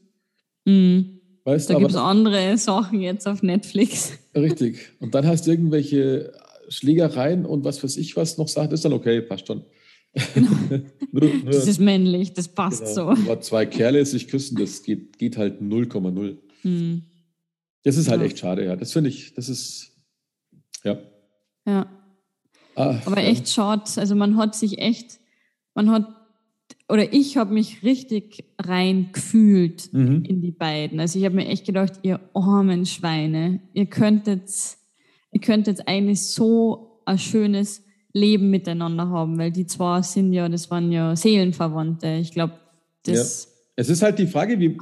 [0.66, 1.20] Mhm.
[1.46, 4.14] Weißt, da gibt es andere Sachen jetzt auf Netflix.
[4.36, 4.94] Richtig.
[5.00, 6.34] Und dann hast du irgendwelche
[6.70, 9.64] Schlägereien und was weiß ich was noch sagt, ist dann okay, passt schon.
[10.34, 10.52] Genau.
[11.12, 12.94] nur, nur, das ist männlich, das passt genau.
[12.94, 13.02] so.
[13.10, 16.38] Aber zwei Kerle sich küssen, das geht, geht halt 0,0.
[16.62, 17.04] Hm.
[17.84, 18.28] Das ist halt ja.
[18.28, 18.76] echt schade, ja.
[18.76, 19.92] Das finde ich, das ist,
[20.84, 20.98] ja.
[21.66, 21.88] Ja.
[22.76, 23.28] Ah, Aber ja.
[23.28, 23.84] echt schade.
[23.98, 25.20] Also man hat sich echt,
[25.74, 26.08] man hat,
[26.90, 30.24] oder ich habe mich richtig rein gefühlt mhm.
[30.24, 31.00] in die beiden.
[31.00, 34.50] Also ich habe mir echt gedacht, ihr armen Schweine, ihr könntet,
[35.32, 37.85] ihr könntet eigentlich so ein schönes
[38.16, 42.18] Leben miteinander haben, weil die zwei sind ja, das waren ja Seelenverwandte.
[42.22, 42.54] Ich glaube,
[43.04, 43.44] das.
[43.44, 43.52] Ja.
[43.78, 44.78] Es ist halt die Frage, wie,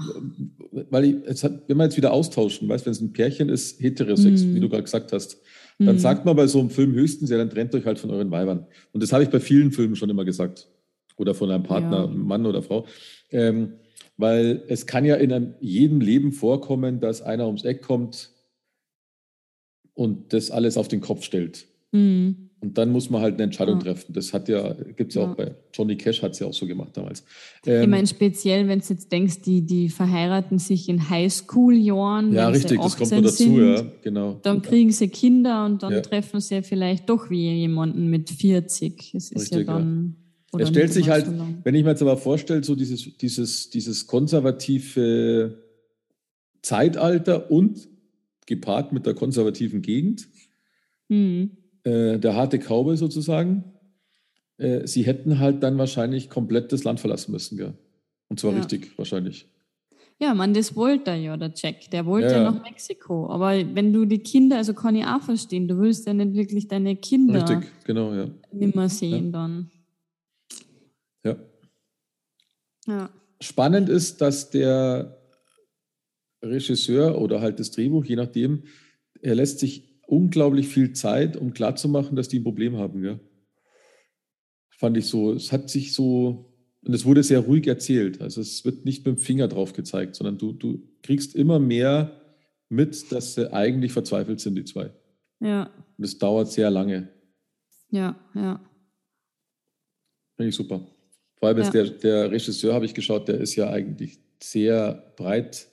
[0.92, 3.82] weil ich, es hat, wenn wir jetzt wieder austauschen, weißt, wenn es ein Pärchen ist,
[3.82, 4.54] heterosex, mm.
[4.54, 5.42] wie du gerade gesagt hast,
[5.80, 6.00] dann mm.
[6.00, 8.68] sagt man bei so einem Film höchstens, ja, dann trennt euch halt von euren Weibern.
[8.92, 10.70] Und das habe ich bei vielen Filmen schon immer gesagt.
[11.18, 12.08] Oder von einem Partner, ja.
[12.08, 12.86] Mann oder Frau.
[13.32, 13.74] Ähm,
[14.16, 18.30] weil es kann ja in einem, jedem Leben vorkommen, dass einer ums Eck kommt
[19.96, 21.66] und das alles auf den Kopf stellt.
[21.94, 22.30] Mm.
[22.64, 23.84] Und dann muss man halt eine Entscheidung ja.
[23.84, 24.14] treffen.
[24.14, 26.54] Das hat ja, gibt es ja, ja, auch bei Johnny Cash, hat es ja auch
[26.54, 27.26] so gemacht damals.
[27.66, 32.32] Ähm, ich meine, speziell, wenn du jetzt denkst, die, die verheiraten sich in Highschool-Jahren.
[32.32, 34.40] Ja, richtig, das kommt noch dazu, sind, ja, genau.
[34.44, 36.00] Dann kriegen sie Kinder und dann ja.
[36.00, 39.14] treffen sie vielleicht doch wie jemanden mit 40.
[39.14, 40.16] Es ist richtig, ja dann.
[40.58, 44.08] Er stellt sich halt, so wenn ich mir jetzt aber vorstelle, so dieses, dieses, dieses
[44.08, 45.58] konservative
[46.62, 47.90] Zeitalter und
[48.46, 50.30] gepaart mit der konservativen Gegend.
[51.10, 53.64] Mhm äh, der harte Kaube sozusagen.
[54.58, 57.74] Äh, sie hätten halt dann wahrscheinlich komplett das Land verlassen müssen, gell?
[58.30, 58.58] Und zwar ja.
[58.58, 59.48] richtig, wahrscheinlich.
[60.20, 61.90] Ja, man, das wollte er ja, der Jack.
[61.92, 63.30] Der wollte ja, ja, nach Mexiko.
[63.30, 66.68] Aber wenn du die Kinder, also kann ich auch verstehen, du willst ja nicht wirklich
[66.68, 68.30] deine Kinder Richtig, genau, ja.
[68.52, 69.32] nimmer sehen ja.
[69.32, 69.72] dann.
[71.26, 71.36] Ja.
[72.88, 73.10] ja.
[73.42, 75.18] Spannend ist, dass der
[76.42, 78.64] Regisseur oder halt das Drehbuch, je nachdem,
[79.22, 83.04] er lässt sich unglaublich viel Zeit, um klarzumachen, dass die ein Problem haben.
[83.04, 83.20] Ja.
[84.70, 88.22] Fand ich so, es hat sich so, und es wurde sehr ruhig erzählt.
[88.22, 92.22] Also es wird nicht mit dem Finger drauf gezeigt, sondern du, du kriegst immer mehr
[92.70, 94.92] mit, dass sie eigentlich verzweifelt sind, die zwei.
[95.40, 95.70] Ja.
[95.98, 97.10] Und es dauert sehr lange.
[97.92, 98.60] Ja, ja.
[100.36, 100.88] Finde ich super.
[101.36, 101.64] Vor allem ja.
[101.64, 105.68] ist der, der Regisseur, habe ich geschaut, der ist ja eigentlich sehr breit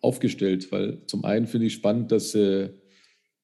[0.00, 2.70] aufgestellt, weil zum einen finde ich spannend, dass sie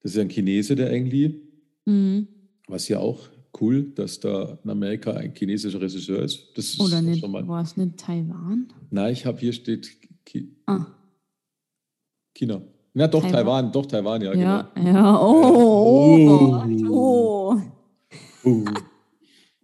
[0.01, 1.41] das ist ja ein Chinese, der Engli.
[1.85, 2.27] Mhm.
[2.67, 6.47] Was ja auch cool, dass da in Amerika ein chinesischer Regisseur ist.
[6.55, 8.67] Das Oder ist nicht, war es nicht Taiwan?
[8.89, 10.85] Nein, ich habe hier steht Ki ah.
[12.33, 12.61] China.
[12.93, 13.33] Na doch, Taiwan.
[13.33, 14.33] Taiwan, doch Taiwan, ja.
[14.33, 14.89] Ja, genau.
[14.89, 15.21] ja.
[15.21, 17.61] Oh, oh, oh.
[18.43, 18.65] Uh.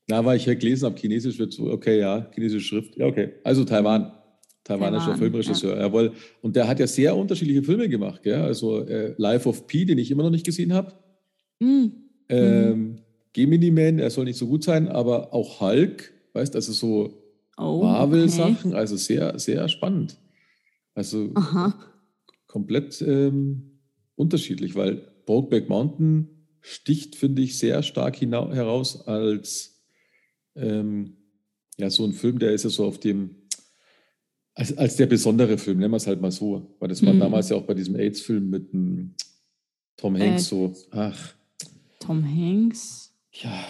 [0.08, 2.96] Na, weil ich hier gelesen habe, Chinesisch wird so, okay, ja, chinesische Schrift.
[2.96, 3.34] Ja, okay.
[3.44, 4.14] Also Taiwan.
[4.68, 5.76] Taiwanischer Taiwan, Filmregisseur.
[5.78, 5.84] Ja.
[5.84, 6.12] Jawohl.
[6.42, 8.22] Und der hat ja sehr unterschiedliche Filme gemacht.
[8.24, 8.42] Gell?
[8.42, 10.94] Also äh, Life of Pi, den ich immer noch nicht gesehen habe.
[11.60, 11.94] Mhm.
[12.28, 13.00] Ähm,
[13.32, 17.24] Gemini Man, er soll nicht so gut sein, aber auch Hulk, weißt du, also so
[17.58, 18.78] oh, Marvel-Sachen, okay.
[18.78, 20.18] also sehr, sehr spannend.
[20.94, 21.74] Also Aha.
[22.48, 23.80] komplett ähm,
[24.16, 26.28] unterschiedlich, weil Brokeback Mountain
[26.60, 29.86] sticht, finde ich, sehr stark heraus als
[30.56, 31.16] ähm,
[31.78, 33.47] ja, so ein Film, der ist ja so auf dem
[34.58, 36.76] als, als der besondere Film, nennen wir es halt mal so.
[36.80, 37.20] Weil das war mhm.
[37.20, 39.14] damals ja auch bei diesem AIDS-Film mit dem
[39.96, 40.74] Tom äh, Hanks äh, so.
[40.92, 41.36] Ach.
[42.00, 43.14] Tom Hanks?
[43.34, 43.64] Ja.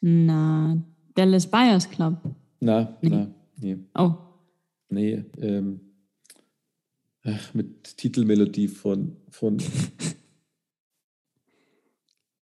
[0.00, 0.82] Na,
[1.14, 2.16] Dallas Buyers Club.
[2.60, 3.10] Na, nee.
[3.10, 3.76] na, nee.
[3.94, 4.14] Oh.
[4.88, 5.80] Nee, ähm,
[7.22, 9.58] ach, mit Titelmelodie von, von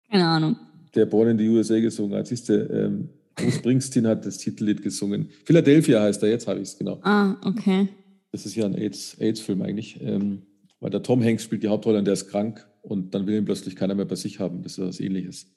[0.09, 0.57] Keine Ahnung.
[0.95, 2.25] Der Born in the USA gesungen hat.
[2.25, 5.29] Siehst du, ähm, Bruce Springsteen hat das Titellied gesungen.
[5.45, 6.99] Philadelphia heißt er, jetzt habe ich es genau.
[7.03, 7.89] Ah, okay.
[8.31, 10.01] Das ist ja ein AIDS-Film AIDS eigentlich.
[10.01, 10.43] Ähm,
[10.79, 13.45] weil der Tom Hanks spielt die Hauptrolle und der ist krank und dann will ihn
[13.45, 14.61] plötzlich keiner mehr bei sich haben.
[14.63, 15.47] Das ist was ähnliches.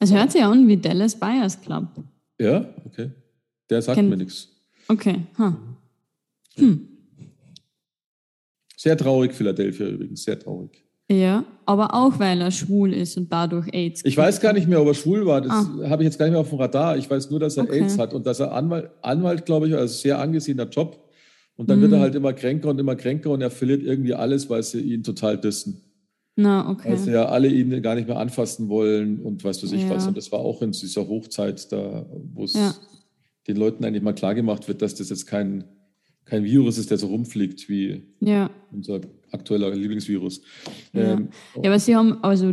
[0.00, 1.86] Es hört sich an wie Dallas Buyers Club.
[2.40, 3.12] Ja, okay.
[3.70, 4.48] Der sagt Ken mir nichts.
[4.88, 5.20] Okay.
[5.38, 5.52] Huh.
[6.56, 6.88] Hm.
[8.76, 10.84] Sehr traurig, Philadelphia übrigens, sehr traurig.
[11.12, 14.02] Ja, aber auch weil er schwul ist und dadurch AIDS.
[14.04, 15.42] Ich weiß gar nicht mehr, ob er schwul war.
[15.42, 15.90] Das ah.
[15.90, 16.96] habe ich jetzt gar nicht mehr auf dem Radar.
[16.96, 17.82] Ich weiß nur, dass er okay.
[17.82, 20.98] AIDS hat und dass er Anwalt, Anwalt glaube ich, also sehr angesehener Job.
[21.56, 21.82] Und dann mm.
[21.82, 22.02] wird er hm.
[22.02, 25.38] halt immer kränker und immer kränker und er verliert irgendwie alles, weil sie ihn total
[25.38, 25.82] dissen.
[26.34, 26.90] Na, okay.
[26.90, 29.90] Weil sie ja alle ihn gar nicht mehr anfassen wollen und weißt du ich ja.
[29.90, 30.06] was.
[30.06, 32.74] Und das war auch in dieser Hochzeit, da, wo es ja.
[33.46, 35.64] den Leuten eigentlich mal klar gemacht wird, dass das jetzt kein,
[36.24, 38.48] kein Virus ist, der so rumfliegt wie ja.
[38.72, 40.40] unser aktueller Lieblingsvirus.
[40.92, 41.14] Ja.
[41.14, 42.52] Ähm, ja, aber Sie haben, also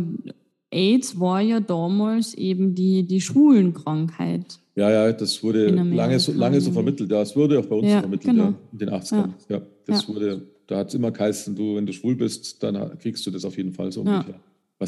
[0.70, 4.58] AIDS war ja damals eben die, die Schwulenkrankheit.
[4.76, 7.10] Ja, ja, das wurde lange so, lange so vermittelt.
[7.10, 8.44] Ja, es wurde auch bei uns ja, vermittelt, genau.
[8.44, 9.30] ja, in den 80ern.
[9.48, 12.98] Ja, ja das wurde, da hat es immer geheißen, du, wenn du schwul bist, dann
[12.98, 14.40] kriegst du das auf jeden Fall so ungefähr.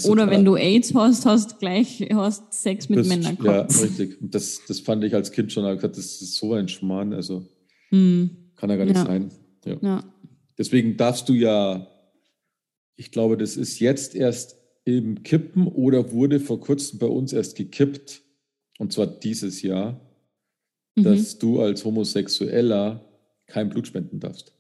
[0.09, 3.83] Oder wenn du AIDS hast, hast gleich hast Sex mit das, Männern Ja, gehabt.
[3.83, 4.23] richtig.
[4.23, 7.45] Und das, das fand ich als Kind schon, gesagt, das ist so ein Schmarrn, also
[7.91, 9.05] Hm, kann ja gar nicht Ja.
[9.05, 9.31] sein.
[9.67, 10.03] Ja.
[10.63, 11.89] Deswegen darfst du ja,
[12.95, 17.57] ich glaube, das ist jetzt erst im Kippen oder wurde vor kurzem bei uns erst
[17.57, 18.23] gekippt,
[18.79, 20.01] und zwar dieses Jahr,
[20.95, 21.03] Mhm.
[21.03, 23.05] dass du als Homosexueller
[23.47, 24.53] kein Blut spenden darfst.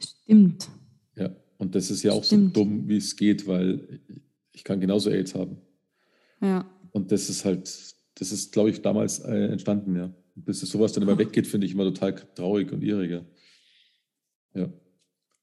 [0.00, 0.68] Stimmt.
[1.16, 2.56] Ja, und das ist ja auch Stimmt.
[2.56, 4.00] so dumm, wie es geht, weil
[4.52, 5.58] ich kann genauso AIDS haben.
[6.40, 6.68] Ja.
[6.90, 7.70] Und das ist halt,
[8.16, 10.12] das ist, glaube ich, damals äh, entstanden, ja.
[10.34, 11.18] Bis es sowas dann immer Ach.
[11.18, 13.22] weggeht, finde ich immer total traurig und irrig.
[14.54, 14.68] Ja.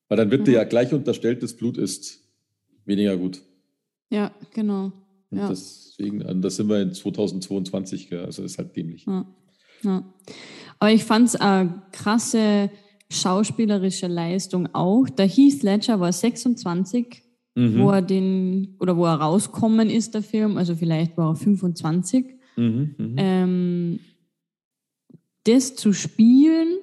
[0.07, 0.57] Weil dann wird dir Ja.
[0.59, 2.19] ja gleich unterstellt, das Blut ist
[2.85, 3.41] weniger gut.
[4.09, 4.91] Ja, genau.
[5.29, 5.49] Und Ja.
[5.49, 8.25] deswegen, und das sind wir in 2022, gell?
[8.25, 9.05] also ist halt dämlich.
[9.05, 9.25] Ja.
[9.83, 10.03] ja.
[10.79, 12.71] Aber ich fand es eine krasse
[13.11, 15.07] schauspielerische Leistung auch.
[15.09, 17.23] Der Heath Ledger war 26,
[17.55, 17.79] Mhm.
[17.79, 22.25] wo er den, oder wo er rauskommen ist, der Film, also vielleicht war er 25.
[22.55, 22.95] Mhm.
[22.97, 23.15] Mhm.
[23.17, 23.99] Ähm,
[25.45, 26.77] das zu spielen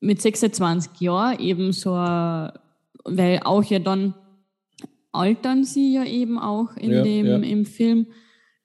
[0.00, 4.14] mit 26 Jahren, eben so, weil auch ja dann
[5.12, 7.36] altern sie ja eben auch in Ja, dem, ja.
[7.38, 8.06] im Film.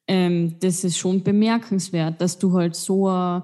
[0.08, 3.44] Ähm, das ist schon bemerkenswert, dass du halt so eine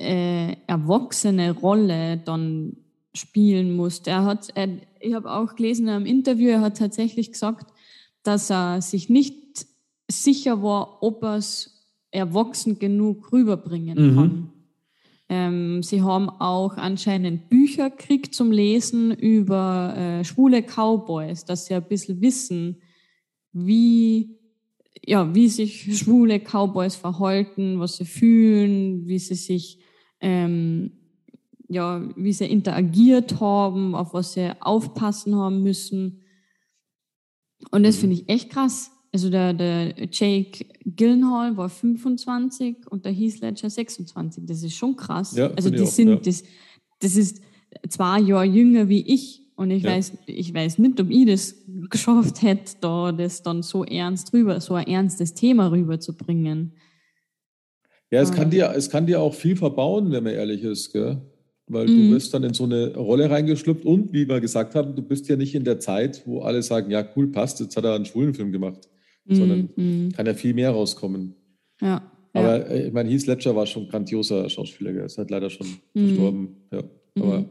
[0.00, 2.76] äh, erwachsene Rolle dann
[3.14, 4.06] spielen musst.
[4.08, 4.68] Er hat, er,
[5.00, 7.70] ich habe auch gelesen in einem Interview, er hat tatsächlich gesagt,
[8.22, 9.66] dass er sich nicht
[10.10, 11.74] sicher war, ob er es
[12.10, 14.14] erwachsen genug rüberbringen Mhm.
[14.16, 14.52] kann.
[15.30, 21.74] Ähm, sie haben auch anscheinend Bücher gekriegt zum Lesen über äh, schwule Cowboys, dass sie
[21.74, 22.80] ein bisschen wissen,
[23.52, 24.38] wie,
[25.04, 29.80] ja, wie sich schwule Cowboys verhalten, was sie fühlen, wie sie sich,
[30.20, 30.92] ähm,
[31.68, 36.22] ja, wie sie interagiert haben, auf was sie aufpassen haben müssen.
[37.70, 38.00] Und das Mhm.
[38.00, 38.90] finde ich echt krass.
[39.12, 44.44] Also der, der Jake Gyllenhaal war 25 und der Heath Ledger 26.
[44.46, 45.34] Das ist schon krass.
[45.36, 46.16] Ja, also die auch, sind, ja.
[46.16, 46.42] das,
[47.00, 47.40] das ist
[47.88, 49.42] zwei Jahre jünger wie ich.
[49.56, 49.90] Und ich Ja.
[49.90, 51.54] weiß, ich weiß nicht, ob ich das
[51.90, 56.74] geschafft hätte, da das dann so ernst rüber, so ein ernstes Thema rüberzubringen.
[58.10, 61.20] Ja, es kann, dir, es kann dir auch viel verbauen, wenn man ehrlich ist, gell?
[61.66, 62.10] Weil du Mhm.
[62.10, 65.36] wirst dann in so eine Rolle reingeschlüpft und wie wir gesagt haben, du bist ja
[65.36, 68.32] nicht in der Zeit, wo alle sagen, ja cool, passt, jetzt hat er einen schwulen
[68.32, 68.88] Film gemacht.
[69.30, 70.12] Sondern Mhm.
[70.12, 71.34] kann ja viel mehr rauskommen.
[71.80, 71.88] Ja.
[71.88, 72.40] ja.
[72.40, 75.04] Aber äh, ich meine, Heath Ledger war schon ein grandioser Schauspieler, gell?
[75.06, 76.06] ist halt leider schon Mhm.
[76.06, 76.56] verstorben.
[76.72, 76.82] Ja.
[77.20, 77.46] Aber Mhm.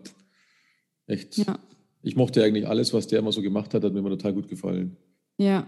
[1.07, 1.59] echt, ja.
[2.03, 4.47] ich mochte eigentlich alles, was der immer so gemacht hat, hat mir immer total gut
[4.47, 4.97] gefallen.
[5.37, 5.67] Ja.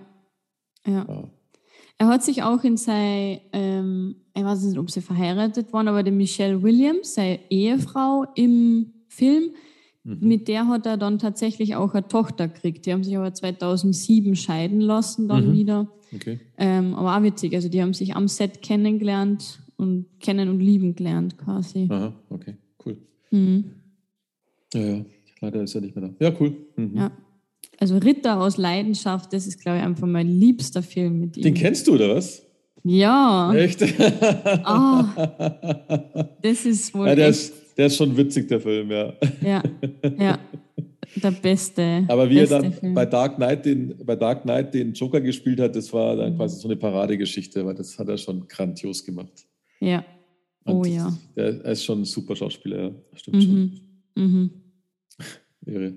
[0.86, 1.06] Ja.
[1.08, 1.30] Ja.
[1.98, 6.02] Er hat sich auch in sei, ähm, ich weiß nicht, ob sie verheiratet waren, aber
[6.02, 9.52] die Michelle Williams, seine Ehefrau im Film,
[10.10, 10.28] Mhm.
[10.28, 12.86] mit der hat er dann tatsächlich auch eine Tochter gekriegt.
[12.86, 15.54] Die haben sich aber 2007 scheiden lassen dann Mhm.
[15.54, 15.88] wieder.
[16.13, 16.39] Okay.
[16.58, 20.95] Ähm, aber auch witzig, also die haben sich am Set kennengelernt und kennen und lieben
[20.95, 21.88] gelernt quasi.
[21.89, 22.98] Aha, okay, cool.
[23.32, 23.65] Mhm.
[24.74, 25.06] Ja, ja.
[25.41, 26.26] Leider ist er nicht mehr da.
[26.26, 26.54] Ja, cool.
[26.76, 26.98] Mhm.
[26.98, 27.12] Ja.
[27.80, 31.43] Also Ritter aus Leidenschaft, das ist, glaube ich, einfach mein liebster Film mit ihm.
[31.43, 32.43] Den kennst du, oder was?
[32.84, 33.82] ja, Echt?
[34.65, 35.06] Ah.
[36.41, 39.13] das ist wohl ja, der, echt, ist, der ist schon witzig, der Film, ja.
[39.42, 39.63] ja,
[40.20, 40.38] ja,
[41.15, 42.04] der beste.
[42.10, 42.94] Aber wie er beste dann Film.
[42.94, 46.38] bei Dark Knight den, bei Dark Knight den Joker gespielt hat, das war dann Mhm.
[46.38, 49.48] quasi so eine Paradegeschichte, weil das hat er schon grandios gemacht.
[49.80, 50.04] Ja,
[50.65, 51.18] Und Oh ja.
[51.36, 52.92] Der, er ist schon ein super Schauspieler, ja.
[53.15, 53.82] Stimmt schon.
[54.15, 54.24] mhm.
[54.24, 54.52] Mhm.
[55.65, 55.94] Irre.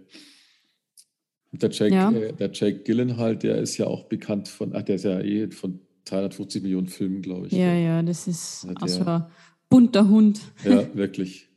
[1.52, 2.10] Und der Jake, Ja.
[2.12, 5.50] äh, der Jake Gyllenhaal, der ist ja auch bekannt von, ach, der ist ja eh
[5.50, 7.52] von 350 Millionen Filmen, glaube ich.
[7.52, 9.24] ja, ja, das ist Ja, der- also ein
[9.68, 10.40] bunter Hund.
[10.64, 11.48] Ja, wirklich.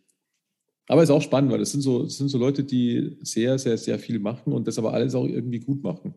[0.88, 3.78] Aber ist auch spannend, weil das sind so, das sind so Leute, die sehr, sehr,
[3.78, 6.14] sehr viel machen und das aber alles auch irgendwie gut machen.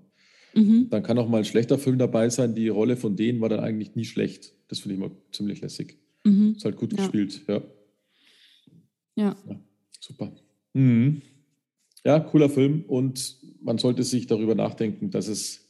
[0.54, 0.88] Mhm.
[0.90, 2.54] Dann kann auch mal ein schlechter Film dabei sein.
[2.54, 4.52] Die Rolle von denen war dann eigentlich nie schlecht.
[4.68, 5.96] Das finde ich mal ziemlich lässig.
[6.24, 6.54] Mhm.
[6.56, 6.98] Ist halt gut Ja.
[6.98, 7.62] gespielt, ja.
[9.16, 9.36] Ja.
[10.00, 10.32] Super.
[10.74, 11.22] Mhm.
[12.04, 15.66] Ja, cooler Film und man sollte sich darüber nachdenken, dass es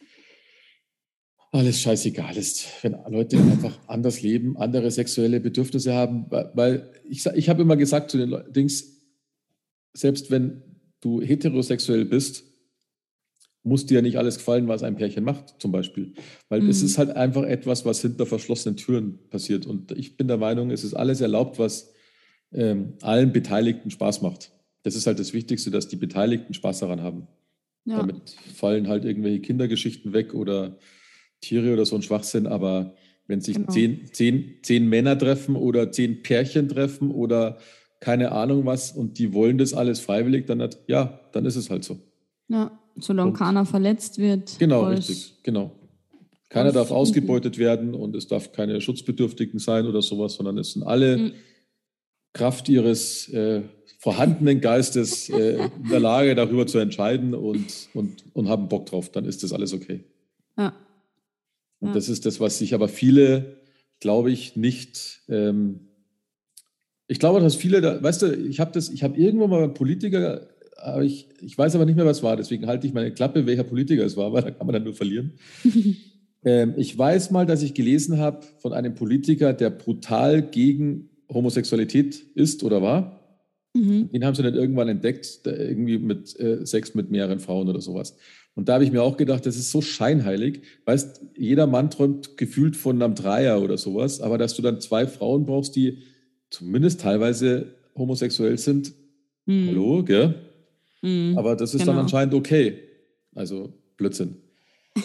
[1.50, 7.48] alles scheißegal ist, wenn Leute einfach anders leben, andere sexuelle Bedürfnisse haben, weil- ich, ich
[7.48, 9.00] habe immer gesagt zu den Leu- Dings,
[9.94, 10.62] selbst wenn
[11.00, 12.44] du heterosexuell bist,
[13.62, 16.14] muss dir ja nicht alles gefallen, was ein Pärchen macht, zum Beispiel.
[16.48, 16.86] Weil es Mhm.
[16.86, 19.66] ist halt einfach etwas, was hinter verschlossenen Türen passiert.
[19.66, 21.92] Und ich bin der Meinung, es ist alles erlaubt, was
[22.50, 24.52] ähm, allen Beteiligten Spaß macht.
[24.82, 27.26] Das ist halt das Wichtigste, dass die Beteiligten Spaß daran haben.
[27.84, 27.98] Ja.
[27.98, 30.78] Damit fallen halt irgendwelche Kindergeschichten weg oder
[31.40, 32.46] Tiere oder so ein Schwachsinn.
[32.46, 32.94] Aber
[33.26, 33.70] wenn sich Genau.
[33.72, 37.58] zehn, zehn, zehn Männer treffen oder zehn Pärchen treffen oder
[38.00, 41.70] keine Ahnung was und die wollen das alles freiwillig, dann hat, ja, dann ist es
[41.70, 41.98] halt so.
[42.48, 42.78] ja.
[43.00, 44.58] Solange Und- keiner verletzt wird.
[44.58, 45.34] Genau, richtig.
[45.44, 45.70] Genau.
[46.48, 50.82] Keiner darf ausgebeutet werden und es darf keine Schutzbedürftigen sein oder sowas, sondern es sind
[50.82, 51.32] alle mhm.
[52.32, 53.62] Kraft ihres äh,
[54.00, 59.10] vorhandenen Geistes äh, in der Lage, darüber zu entscheiden und, und, und haben Bock drauf.
[59.12, 60.02] Dann ist das alles okay.
[60.56, 60.74] Ja.
[61.80, 61.94] Und ja.
[61.94, 63.58] das ist das, was sich aber viele,
[64.00, 65.22] glaube ich, nicht.
[65.28, 65.80] Ähm,
[67.06, 69.74] ich glaube, dass viele, da, weißt du, ich habe das, ich habe irgendwo mal einen
[69.74, 72.36] Politiker, aber ich, ich weiß aber nicht mehr, was war.
[72.36, 74.94] Deswegen halte ich meine Klappe, welcher Politiker es war, weil da kann man dann nur
[74.94, 75.32] verlieren.
[76.44, 82.22] ähm, ich weiß mal, dass ich gelesen habe von einem Politiker, der brutal gegen Homosexualität
[82.34, 83.18] ist oder war.
[83.74, 84.10] Mhm.
[84.12, 88.16] Den haben sie dann irgendwann entdeckt, irgendwie mit äh, Sex mit mehreren Frauen oder sowas.
[88.58, 90.62] Und da habe ich mir auch gedacht, das ist so scheinheilig.
[90.84, 95.06] Weißt, jeder Mann träumt gefühlt von einem Dreier oder sowas, aber dass du dann zwei
[95.06, 96.02] Frauen brauchst, die
[96.50, 98.94] zumindest teilweise homosexuell sind,
[99.46, 99.68] mhm.
[99.68, 100.34] hallo, gell?
[101.02, 101.38] Mhm.
[101.38, 101.92] Aber das ist genau.
[101.92, 102.80] dann anscheinend okay.
[103.32, 104.34] Also Blödsinn.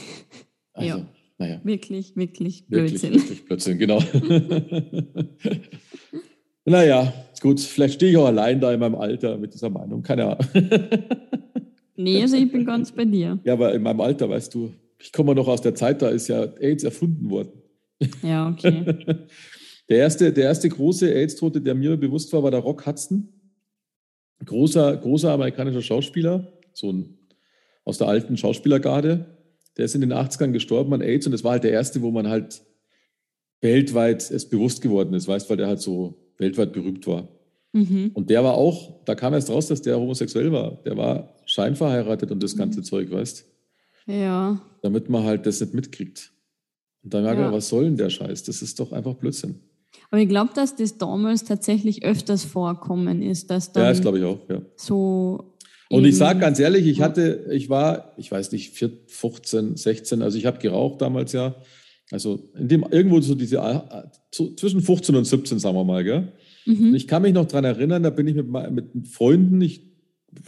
[0.76, 1.06] Also, ja.
[1.38, 1.62] Naja.
[1.64, 3.14] Wirklich, wirklich Blödsinn.
[3.14, 4.01] Wirklich, wirklich Blödsinn, genau.
[6.66, 10.36] naja, gut, vielleicht stehe ich auch allein da in meinem Alter mit dieser Meinung, keine
[10.36, 10.47] Ahnung.
[11.96, 13.39] Nee, also ich bin ganz bei dir.
[13.44, 16.28] Ja, aber in meinem Alter, weißt du, ich komme noch aus der Zeit, da ist
[16.28, 17.52] ja AIDS erfunden worden.
[18.22, 18.86] Ja, okay.
[19.89, 23.28] Der erste, der erste große AIDS-Tote, der mir bewusst war, war der Rock Hudson.
[24.44, 27.18] Großer, großer amerikanischer Schauspieler, so ein
[27.86, 29.26] aus der alten Schauspielergarde.
[29.78, 32.12] Der ist in den 80ern gestorben an AIDS und das war halt der erste, wo
[32.12, 32.62] man halt
[33.62, 37.28] weltweit es bewusst geworden ist, weißt, weil der halt so weltweit berühmt war.
[37.72, 38.12] Mhm.
[38.14, 40.82] Und der war auch, da kam erst raus, dass der homosexuell war.
[40.86, 42.84] Der war scheinverheiratet und das ganze mhm.
[42.84, 43.45] Zeug, weißt
[44.08, 44.60] Ja.
[44.82, 46.32] Damit man halt das nicht mitkriegt.
[47.04, 47.45] Und dann merkt ja.
[47.45, 48.43] man, was soll denn der Scheiß?
[48.43, 49.60] Das ist doch einfach Blödsinn.
[50.10, 54.20] Aber ich glaube, dass das damals tatsächlich öfters vorkommen ist, dass dann Ja, das glaube
[54.20, 54.62] ich auch, ja.
[54.76, 55.54] So
[55.89, 60.39] und ich sage ganz ehrlich, ich hatte, ich war, ich weiß nicht, 15, 16, also
[60.39, 61.56] ich habe geraucht damals ja.
[62.10, 63.62] Also in dem, irgendwo so diese,
[64.32, 66.32] so zwischen 15 und 17, sagen wir mal, gell?
[66.66, 66.95] Mhm.
[66.95, 69.93] Ich kann mich noch daran erinnern, da bin ich mit, mit Freunden, ich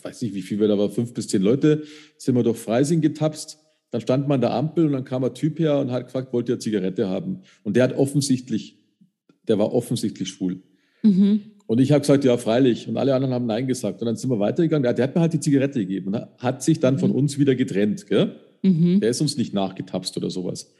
[0.03, 1.83] weiß nicht, wie viel wir da waren, fünf bis zehn Leute,
[2.17, 3.59] sind wir durch Freising getapst.
[3.91, 6.33] Dann stand man an der Ampel und dann kam ein Typ her und hat gefragt,
[6.33, 7.41] wollt ihr eine Zigarette haben?
[7.63, 8.77] Und der hat offensichtlich,
[9.47, 10.61] der war offensichtlich schwul.
[11.03, 11.41] Mhm.
[11.67, 12.87] Und ich habe gesagt, ja, freilich.
[12.87, 14.01] Und alle anderen haben Nein gesagt.
[14.01, 14.83] Und dann sind wir weitergegangen.
[14.83, 16.99] Der, der hat mir halt die Zigarette gegeben und hat sich dann mhm.
[16.99, 18.05] von uns wieder getrennt.
[18.07, 18.35] Gell?
[18.61, 18.99] Mhm.
[18.99, 20.73] Der ist uns nicht nachgetapst oder sowas.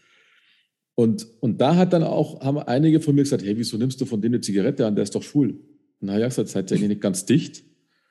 [0.96, 4.06] Und, und da hat dann auch, haben einige von mir gesagt, hey, wieso nimmst du
[4.06, 4.96] von dem eine Zigarette an?
[4.96, 5.52] Der ist doch schwul.
[6.00, 7.64] Und dann habe ich gesagt, seid ihr nicht ganz dicht?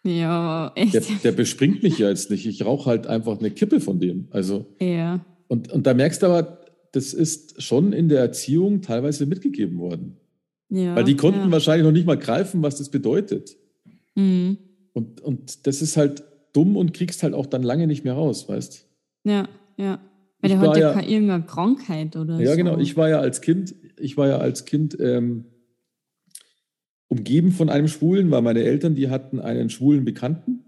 [0.04, 0.94] Ja, echt.
[0.94, 2.46] Der, der bespringt mich ja jetzt nicht.
[2.46, 4.28] Ich rauche halt einfach eine Kippe von dem.
[4.30, 4.66] Also.
[4.80, 5.24] Ja.
[5.48, 6.60] Und, und da merkst du aber,
[6.92, 10.18] das ist schon in der Erziehung teilweise mitgegeben worden.
[10.68, 11.52] Ja, Weil die konnten ja.
[11.52, 13.56] wahrscheinlich noch nicht mal greifen, was das bedeutet.
[14.14, 14.58] Mhm.
[14.92, 18.48] Und, und das ist halt dumm und kriegst halt auch dann lange nicht mehr raus,
[18.48, 18.86] weißt
[19.24, 20.00] Ja, ja.
[20.40, 22.56] Weil der hat ja, keine irgendeine Krankheit oder ja, so.
[22.56, 22.78] genau.
[22.78, 25.46] Ich war ja als Kind, ich war ja als Kind ähm,
[27.08, 30.64] umgeben von einem Schwulen, weil meine Eltern, die hatten einen schwulen Bekannten,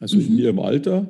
[0.00, 0.26] also mhm.
[0.26, 1.08] in ihrem Alter.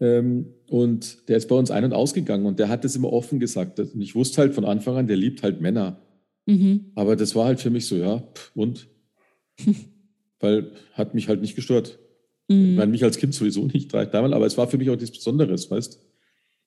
[0.00, 3.38] Ähm, und der ist bei uns ein- und ausgegangen und der hat das immer offen
[3.38, 3.78] gesagt.
[3.78, 6.00] Und ich wusste halt von Anfang an, der liebt halt Männer.
[6.46, 6.92] Mhm.
[6.94, 8.22] Aber das war halt für mich so, ja,
[8.54, 8.88] und?
[10.40, 11.98] Weil hat mich halt nicht gestört.
[12.48, 12.70] Mhm.
[12.70, 14.96] Ich meine, mich als Kind sowieso nicht drei, dreimal, aber es war für mich auch
[14.96, 16.00] nichts Besonderes, weißt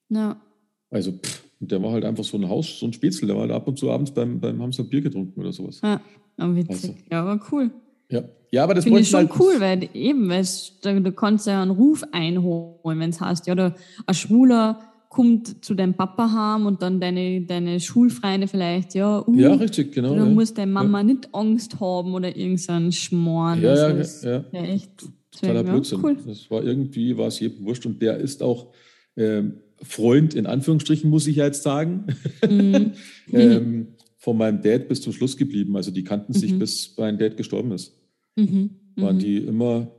[0.08, 0.42] Ja.
[0.90, 3.52] Also, pff, der war halt einfach so ein Haus, so ein Spätzle, der war halt
[3.52, 5.80] ab und zu abends beim, beim Hamster Bier getrunken oder sowas.
[5.82, 6.00] Ja,
[6.36, 6.90] aber witzig.
[6.90, 7.70] Also, ja, aber cool.
[8.10, 10.46] Ja, ja aber das Finde ich schon halt cool, weil eben, weil
[10.82, 13.74] du, du kannst ja einen Ruf einholen, wenn es heißt, ja, oder
[14.06, 19.34] ein Schwuler kommt zu deinem Papa heim und dann deine, deine Schulfreunde vielleicht, ja, uh,
[19.34, 20.10] ja, richtig, genau.
[20.10, 20.24] Du ja.
[20.26, 21.04] musst deine Mama ja.
[21.04, 23.62] nicht Angst haben oder irgendeinen Schmoren.
[23.62, 24.62] Ja, ja, ja, ja.
[24.62, 24.90] echt.
[25.30, 26.00] Totaler Blödsinn.
[26.02, 26.16] Cool.
[26.26, 28.72] Das war irgendwie, war es jedem wurscht und der ist auch
[29.16, 32.06] ähm, Freund, in Anführungsstrichen, muss ich ja jetzt sagen,
[32.48, 32.92] mhm.
[33.32, 35.76] ähm, von meinem Dad bis zum Schluss geblieben.
[35.76, 36.58] Also die kannten sich, mhm.
[36.58, 37.96] bis mein Dad gestorben ist.
[38.36, 38.70] Mhm.
[38.96, 39.20] Waren mhm.
[39.20, 39.90] die immer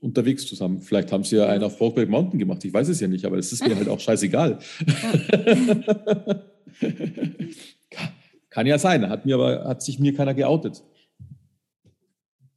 [0.00, 0.80] unterwegs zusammen.
[0.80, 2.64] Vielleicht haben sie ja einen auf Brokeback Mountain gemacht.
[2.64, 4.58] Ich weiß es ja nicht, aber es ist mir halt auch scheißegal.
[8.50, 9.08] Kann ja sein.
[9.08, 10.82] Hat, mir aber, hat sich mir keiner geoutet.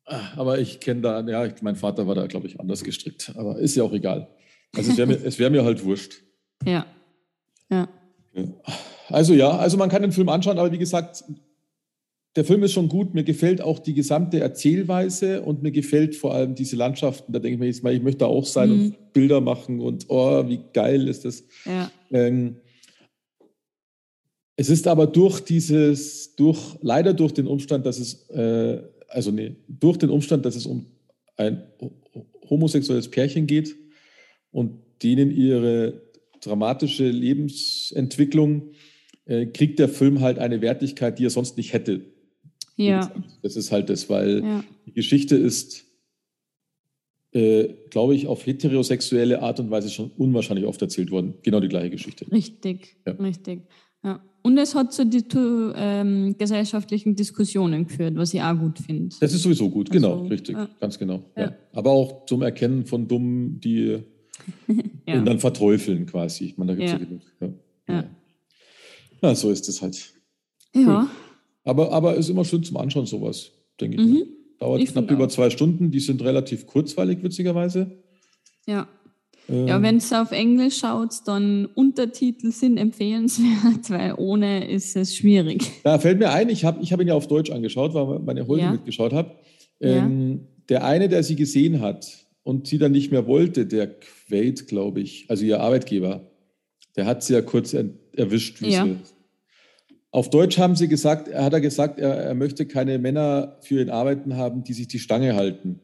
[0.05, 3.33] Aber ich kenne da, ja, mein Vater war da, glaube ich, anders gestrickt.
[3.35, 4.27] Aber ist ja auch egal.
[4.75, 6.21] Also es wäre mir, wär mir halt wurscht.
[6.65, 6.85] Ja.
[7.69, 7.87] ja.
[9.09, 11.23] Also ja, also man kann den Film anschauen, aber wie gesagt,
[12.35, 13.13] der Film ist schon gut.
[13.13, 17.33] Mir gefällt auch die gesamte Erzählweise und mir gefällt vor allem diese Landschaften.
[17.33, 18.85] Da denke ich mir jetzt mal, ich möchte da auch sein mhm.
[18.85, 21.43] und Bilder machen und oh, wie geil ist das.
[21.65, 21.91] Ja.
[22.11, 22.57] Ähm,
[24.55, 29.55] es ist aber durch dieses, durch, leider durch den Umstand, dass es, äh, also nee,
[29.67, 30.85] durch den Umstand, dass es um
[31.37, 31.63] ein
[32.49, 33.75] homosexuelles Pärchen geht
[34.57, 34.71] und
[35.03, 36.01] denen ihre
[36.41, 38.71] dramatische Lebensentwicklung
[39.25, 42.01] äh, kriegt der Film halt eine Wertigkeit, die er sonst nicht hätte.
[42.75, 43.11] Ja.
[43.43, 44.63] Das ist halt das, weil Ja.
[44.87, 45.85] die Geschichte ist,
[47.33, 51.35] äh, glaube ich, auf heterosexuelle Art und Weise schon unwahrscheinlich oft erzählt worden.
[51.43, 52.25] Genau die gleiche Geschichte.
[52.31, 53.13] Richtig, Ja.
[53.13, 53.61] richtig.
[54.03, 54.23] Ja.
[54.41, 59.15] Und es hat zu die, zu, ähm, gesellschaftlichen Diskussionen geführt, was ich auch gut finde.
[59.19, 60.67] Das ist sowieso gut, genau, Also, richtig, ja.
[60.79, 61.23] ganz genau.
[61.73, 63.99] Aber auch zum Erkennen von Dummen, die
[65.07, 65.19] Ja.
[65.19, 66.45] und dann verteufeln quasi.
[66.45, 66.97] Ich meine, da gibt es ja.
[66.97, 67.21] Genug.
[67.39, 67.93] Ja.
[67.95, 68.03] Ja.
[69.21, 70.13] ja, so ist es halt.
[70.75, 71.09] ja.
[71.63, 74.05] Aber, aber ist immer schön zum Anschauen, sowas, denke ich.
[74.07, 74.13] Mhm.
[74.13, 74.25] mir.
[74.59, 75.29] Dauert Ich knapp über auch.
[75.29, 75.91] zwei Stunden.
[75.91, 77.91] Die sind relativ kurzweilig, witzigerweise.
[78.65, 78.87] Ja.
[79.49, 85.15] Ähm, Ja, wenn es auf Englisch schaut, dann Untertitel sind empfehlenswert, weil ohne ist es
[85.15, 85.71] schwierig.
[85.83, 88.47] Da fällt mir ein, ich habe ich hab ihn ja auf Deutsch angeschaut, weil meine
[88.47, 88.71] Holde Ja.
[88.71, 89.35] mitgeschaut hat.
[89.79, 94.67] Ähm, Der eine, der sie gesehen hat und sie dann nicht mehr wollte, der Quaid,
[94.67, 96.31] glaube ich, also ihr Arbeitgeber,
[96.95, 98.61] der hat sie ja kurz er, erwischt.
[98.61, 98.85] Wie Ja.
[98.85, 98.95] sie,
[100.11, 103.81] auf Deutsch haben sie gesagt, er hat er gesagt, er, er möchte keine Männer für
[103.81, 105.81] ihn arbeiten haben, die sich die Stange halten.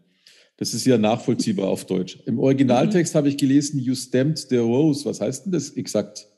[0.55, 2.19] Das ist ja nachvollziehbar auf Deutsch.
[2.25, 5.03] Im Originaltext habe ich gelesen, you stamped the rose.
[5.03, 6.29] Was heißt denn das exakt?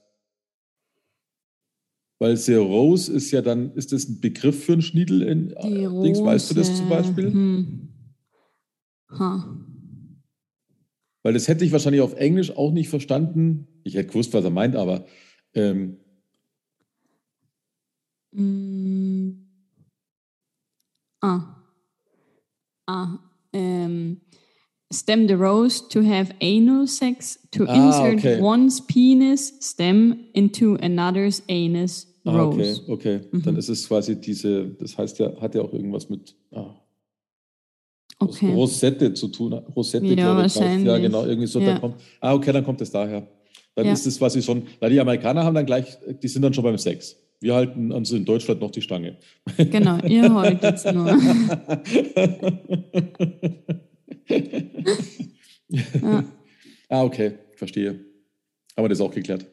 [2.18, 5.88] Weil the rose ist ja dann, ist das ein Begriff für einen Schniedel in Die
[6.02, 6.20] Dings?
[6.24, 7.32] Weißt du das zum Beispiel?
[7.32, 7.90] Hm.
[9.20, 9.65] Ha.
[11.26, 13.68] Weil das hätte ich wahrscheinlich auf Englisch auch nicht verstanden.
[13.84, 15.08] Ich hätte gewusst, was er meint, aber
[15.56, 15.98] ähm,
[18.32, 19.32] Mm.
[21.22, 21.64] Ah.
[22.86, 23.18] Ah.
[23.54, 24.22] Ähm.
[24.94, 28.40] Stem the rose to have anal sex, to Ah, insert okay.
[28.40, 32.84] one's penis stem into another's anus ah, okay, rose.
[32.88, 33.22] okay.
[33.32, 33.42] Mhm.
[33.42, 36.76] Dann ist es quasi diese, das heißt ja, hat ja auch irgendwas mit ah,
[38.20, 38.54] Okay.
[38.54, 39.54] Rosette zu tun.
[39.76, 40.56] Rosette, Ja, glaube ich.
[40.60, 40.86] heißt.
[40.86, 41.60] Ja, genau, irgendwie so.
[41.60, 41.68] Ja.
[41.74, 43.28] Dann kommt, ah, okay, dann kommt es daher.
[43.76, 43.92] Dann Ja.
[43.94, 46.78] ist es quasi schon, weil die Amerikaner haben dann gleich, die sind dann schon beim
[46.78, 47.16] Sex.
[47.42, 49.18] Wir halten uns in Deutschland noch die Stange.
[49.58, 51.18] Genau, ihr haltet nur.
[55.70, 56.24] Ja.
[56.90, 58.00] Ah, okay, verstehe.
[58.76, 59.46] Haben wir das auch geklärt.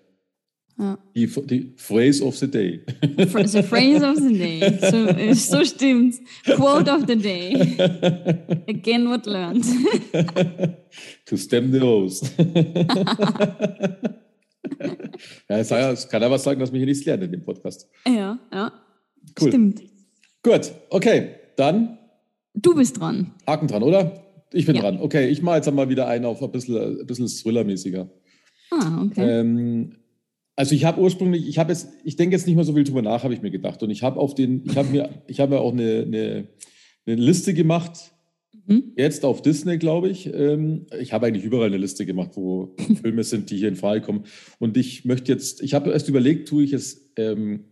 [0.83, 0.99] Ja.
[1.15, 2.81] Die, die Phrase of the day.
[3.17, 4.79] The phrase of the day.
[4.81, 5.07] So,
[5.59, 6.19] so stimmt's.
[6.45, 7.55] Quote of the day.
[8.69, 9.65] Again what learned.
[11.27, 12.21] to stem the rose.
[15.49, 17.89] ja, es kann was sagen, dass wir hier nichts lernen in dem Podcast.
[18.05, 18.73] Ja, ja.
[19.41, 19.49] Cool.
[19.51, 19.83] Stimmt.
[20.43, 21.99] Gut, okay, dann
[22.55, 23.31] Du bist dran.
[23.47, 24.25] Haken dran, oder?
[24.53, 24.83] Ich bin Ja.
[24.83, 24.99] dran.
[25.01, 28.11] Okay, ich mache jetzt einmal wieder einen auf ein bisschen, ein bisschen Thriller-mäßiger.
[28.73, 29.41] Ah, okay.
[29.41, 29.97] Ähm,
[30.57, 33.03] also ich habe ursprünglich, ich habe jetzt, ich denke jetzt nicht mehr so viel drüber
[33.03, 33.83] nach, habe ich mir gedacht.
[33.83, 36.49] Und ich habe auf den, ich habe mir, ich habe mir auch eine, eine,
[37.07, 38.13] eine Liste gemacht,
[38.67, 38.93] Mhm.
[38.97, 40.33] jetzt auf Disney, glaube ich.
[40.33, 44.03] Ähm, ich habe eigentlich überall eine Liste gemacht, wo Filme sind, die hier in Frage
[44.03, 44.25] kommen.
[44.59, 47.65] Und ich möchte jetzt, ich habe erst überlegt, tue ich es ähm,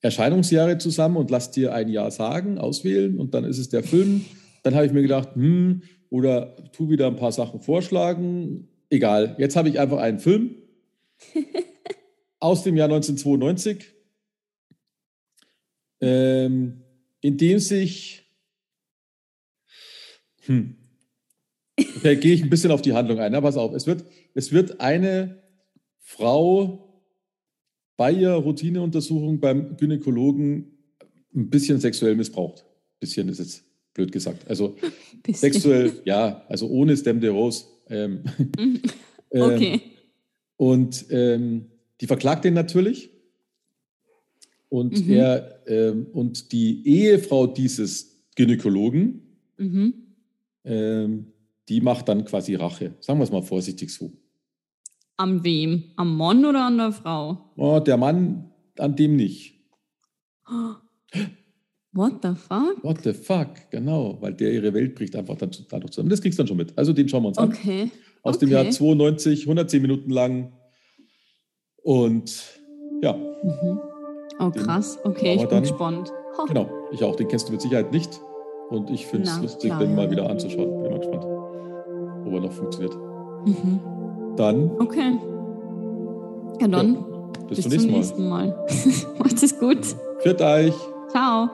[0.00, 4.24] Erscheinungsjahre zusammen und lass dir ein Jahr sagen, auswählen und dann ist es der Film.
[4.62, 8.68] Dann habe ich mir gedacht, hm, oder tu wieder ein paar Sachen vorschlagen.
[8.90, 10.56] Egal, jetzt habe ich einfach einen Film
[12.40, 13.94] aus dem Jahr 1992,
[16.00, 16.82] ähm,
[17.20, 18.24] in dem sich,
[20.42, 20.76] hm,
[21.96, 23.32] okay, gehe ich ein bisschen auf die Handlung ein.
[23.32, 25.42] Na, pass auf, es wird, es wird eine
[26.00, 27.02] Frau
[27.96, 30.78] bei ihrer Routineuntersuchung beim Gynäkologen
[31.34, 32.64] ein bisschen sexuell missbraucht.
[33.00, 34.48] Bisschen ist jetzt blöd gesagt.
[34.48, 34.76] Also
[35.32, 37.64] sexuell, ja, also ohne Stem de Rose.
[37.88, 38.22] Ähm,
[39.30, 39.40] Mhm.
[39.42, 39.80] ähm, Okay.
[40.56, 41.66] und ähm,
[42.00, 43.10] die verklagt den natürlich.
[44.68, 45.12] Und Mhm.
[45.12, 49.22] er ähm, und die Ehefrau dieses Gynäkologen,
[49.56, 49.94] Mhm.
[50.64, 51.32] ähm,
[51.68, 52.94] die macht dann quasi Rache.
[53.00, 54.12] Sagen wir es mal vorsichtig so.
[55.16, 55.84] An wem?
[55.96, 57.50] Am Mann oder an der Frau?
[57.56, 59.54] Oh, der Mann an dem nicht.
[61.92, 62.84] What the fuck?
[62.84, 63.48] What the fuck?
[63.70, 66.10] Genau, weil der ihre Welt bricht einfach dann dadurch zusammen.
[66.10, 66.76] Das kriegst du dann schon mit.
[66.78, 67.48] Also den schauen wir uns an.
[67.48, 67.90] Okay.
[68.22, 68.54] Aus dem okay.
[68.64, 70.52] Jahr 92, 110 Minuten lang.
[71.82, 72.60] Und
[73.02, 73.80] ja, Mhm.
[74.40, 74.98] Oh, krass.
[75.04, 75.62] Okay, ich bin dann.
[75.62, 76.12] gespannt.
[76.36, 76.44] Ha.
[76.46, 76.66] genau.
[76.92, 77.16] Ich auch.
[77.16, 78.20] Den kennst du mit Sicherheit nicht.
[78.70, 79.96] Und ich finde es lustig, klar, den ja.
[79.96, 80.82] mal wieder anzuschauen.
[80.82, 82.94] Bin mal gespannt, ob er noch funktioniert.
[83.46, 83.80] Mhm.
[84.36, 85.18] Dann Okay.
[86.60, 87.04] Ja, dann
[87.48, 88.54] bis, bis zum nächsten Mal.
[89.18, 89.78] Macht es gut.
[90.20, 90.74] Führt euch.
[91.10, 91.48] Ciao.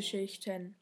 [0.00, 0.79] Filmgeschichten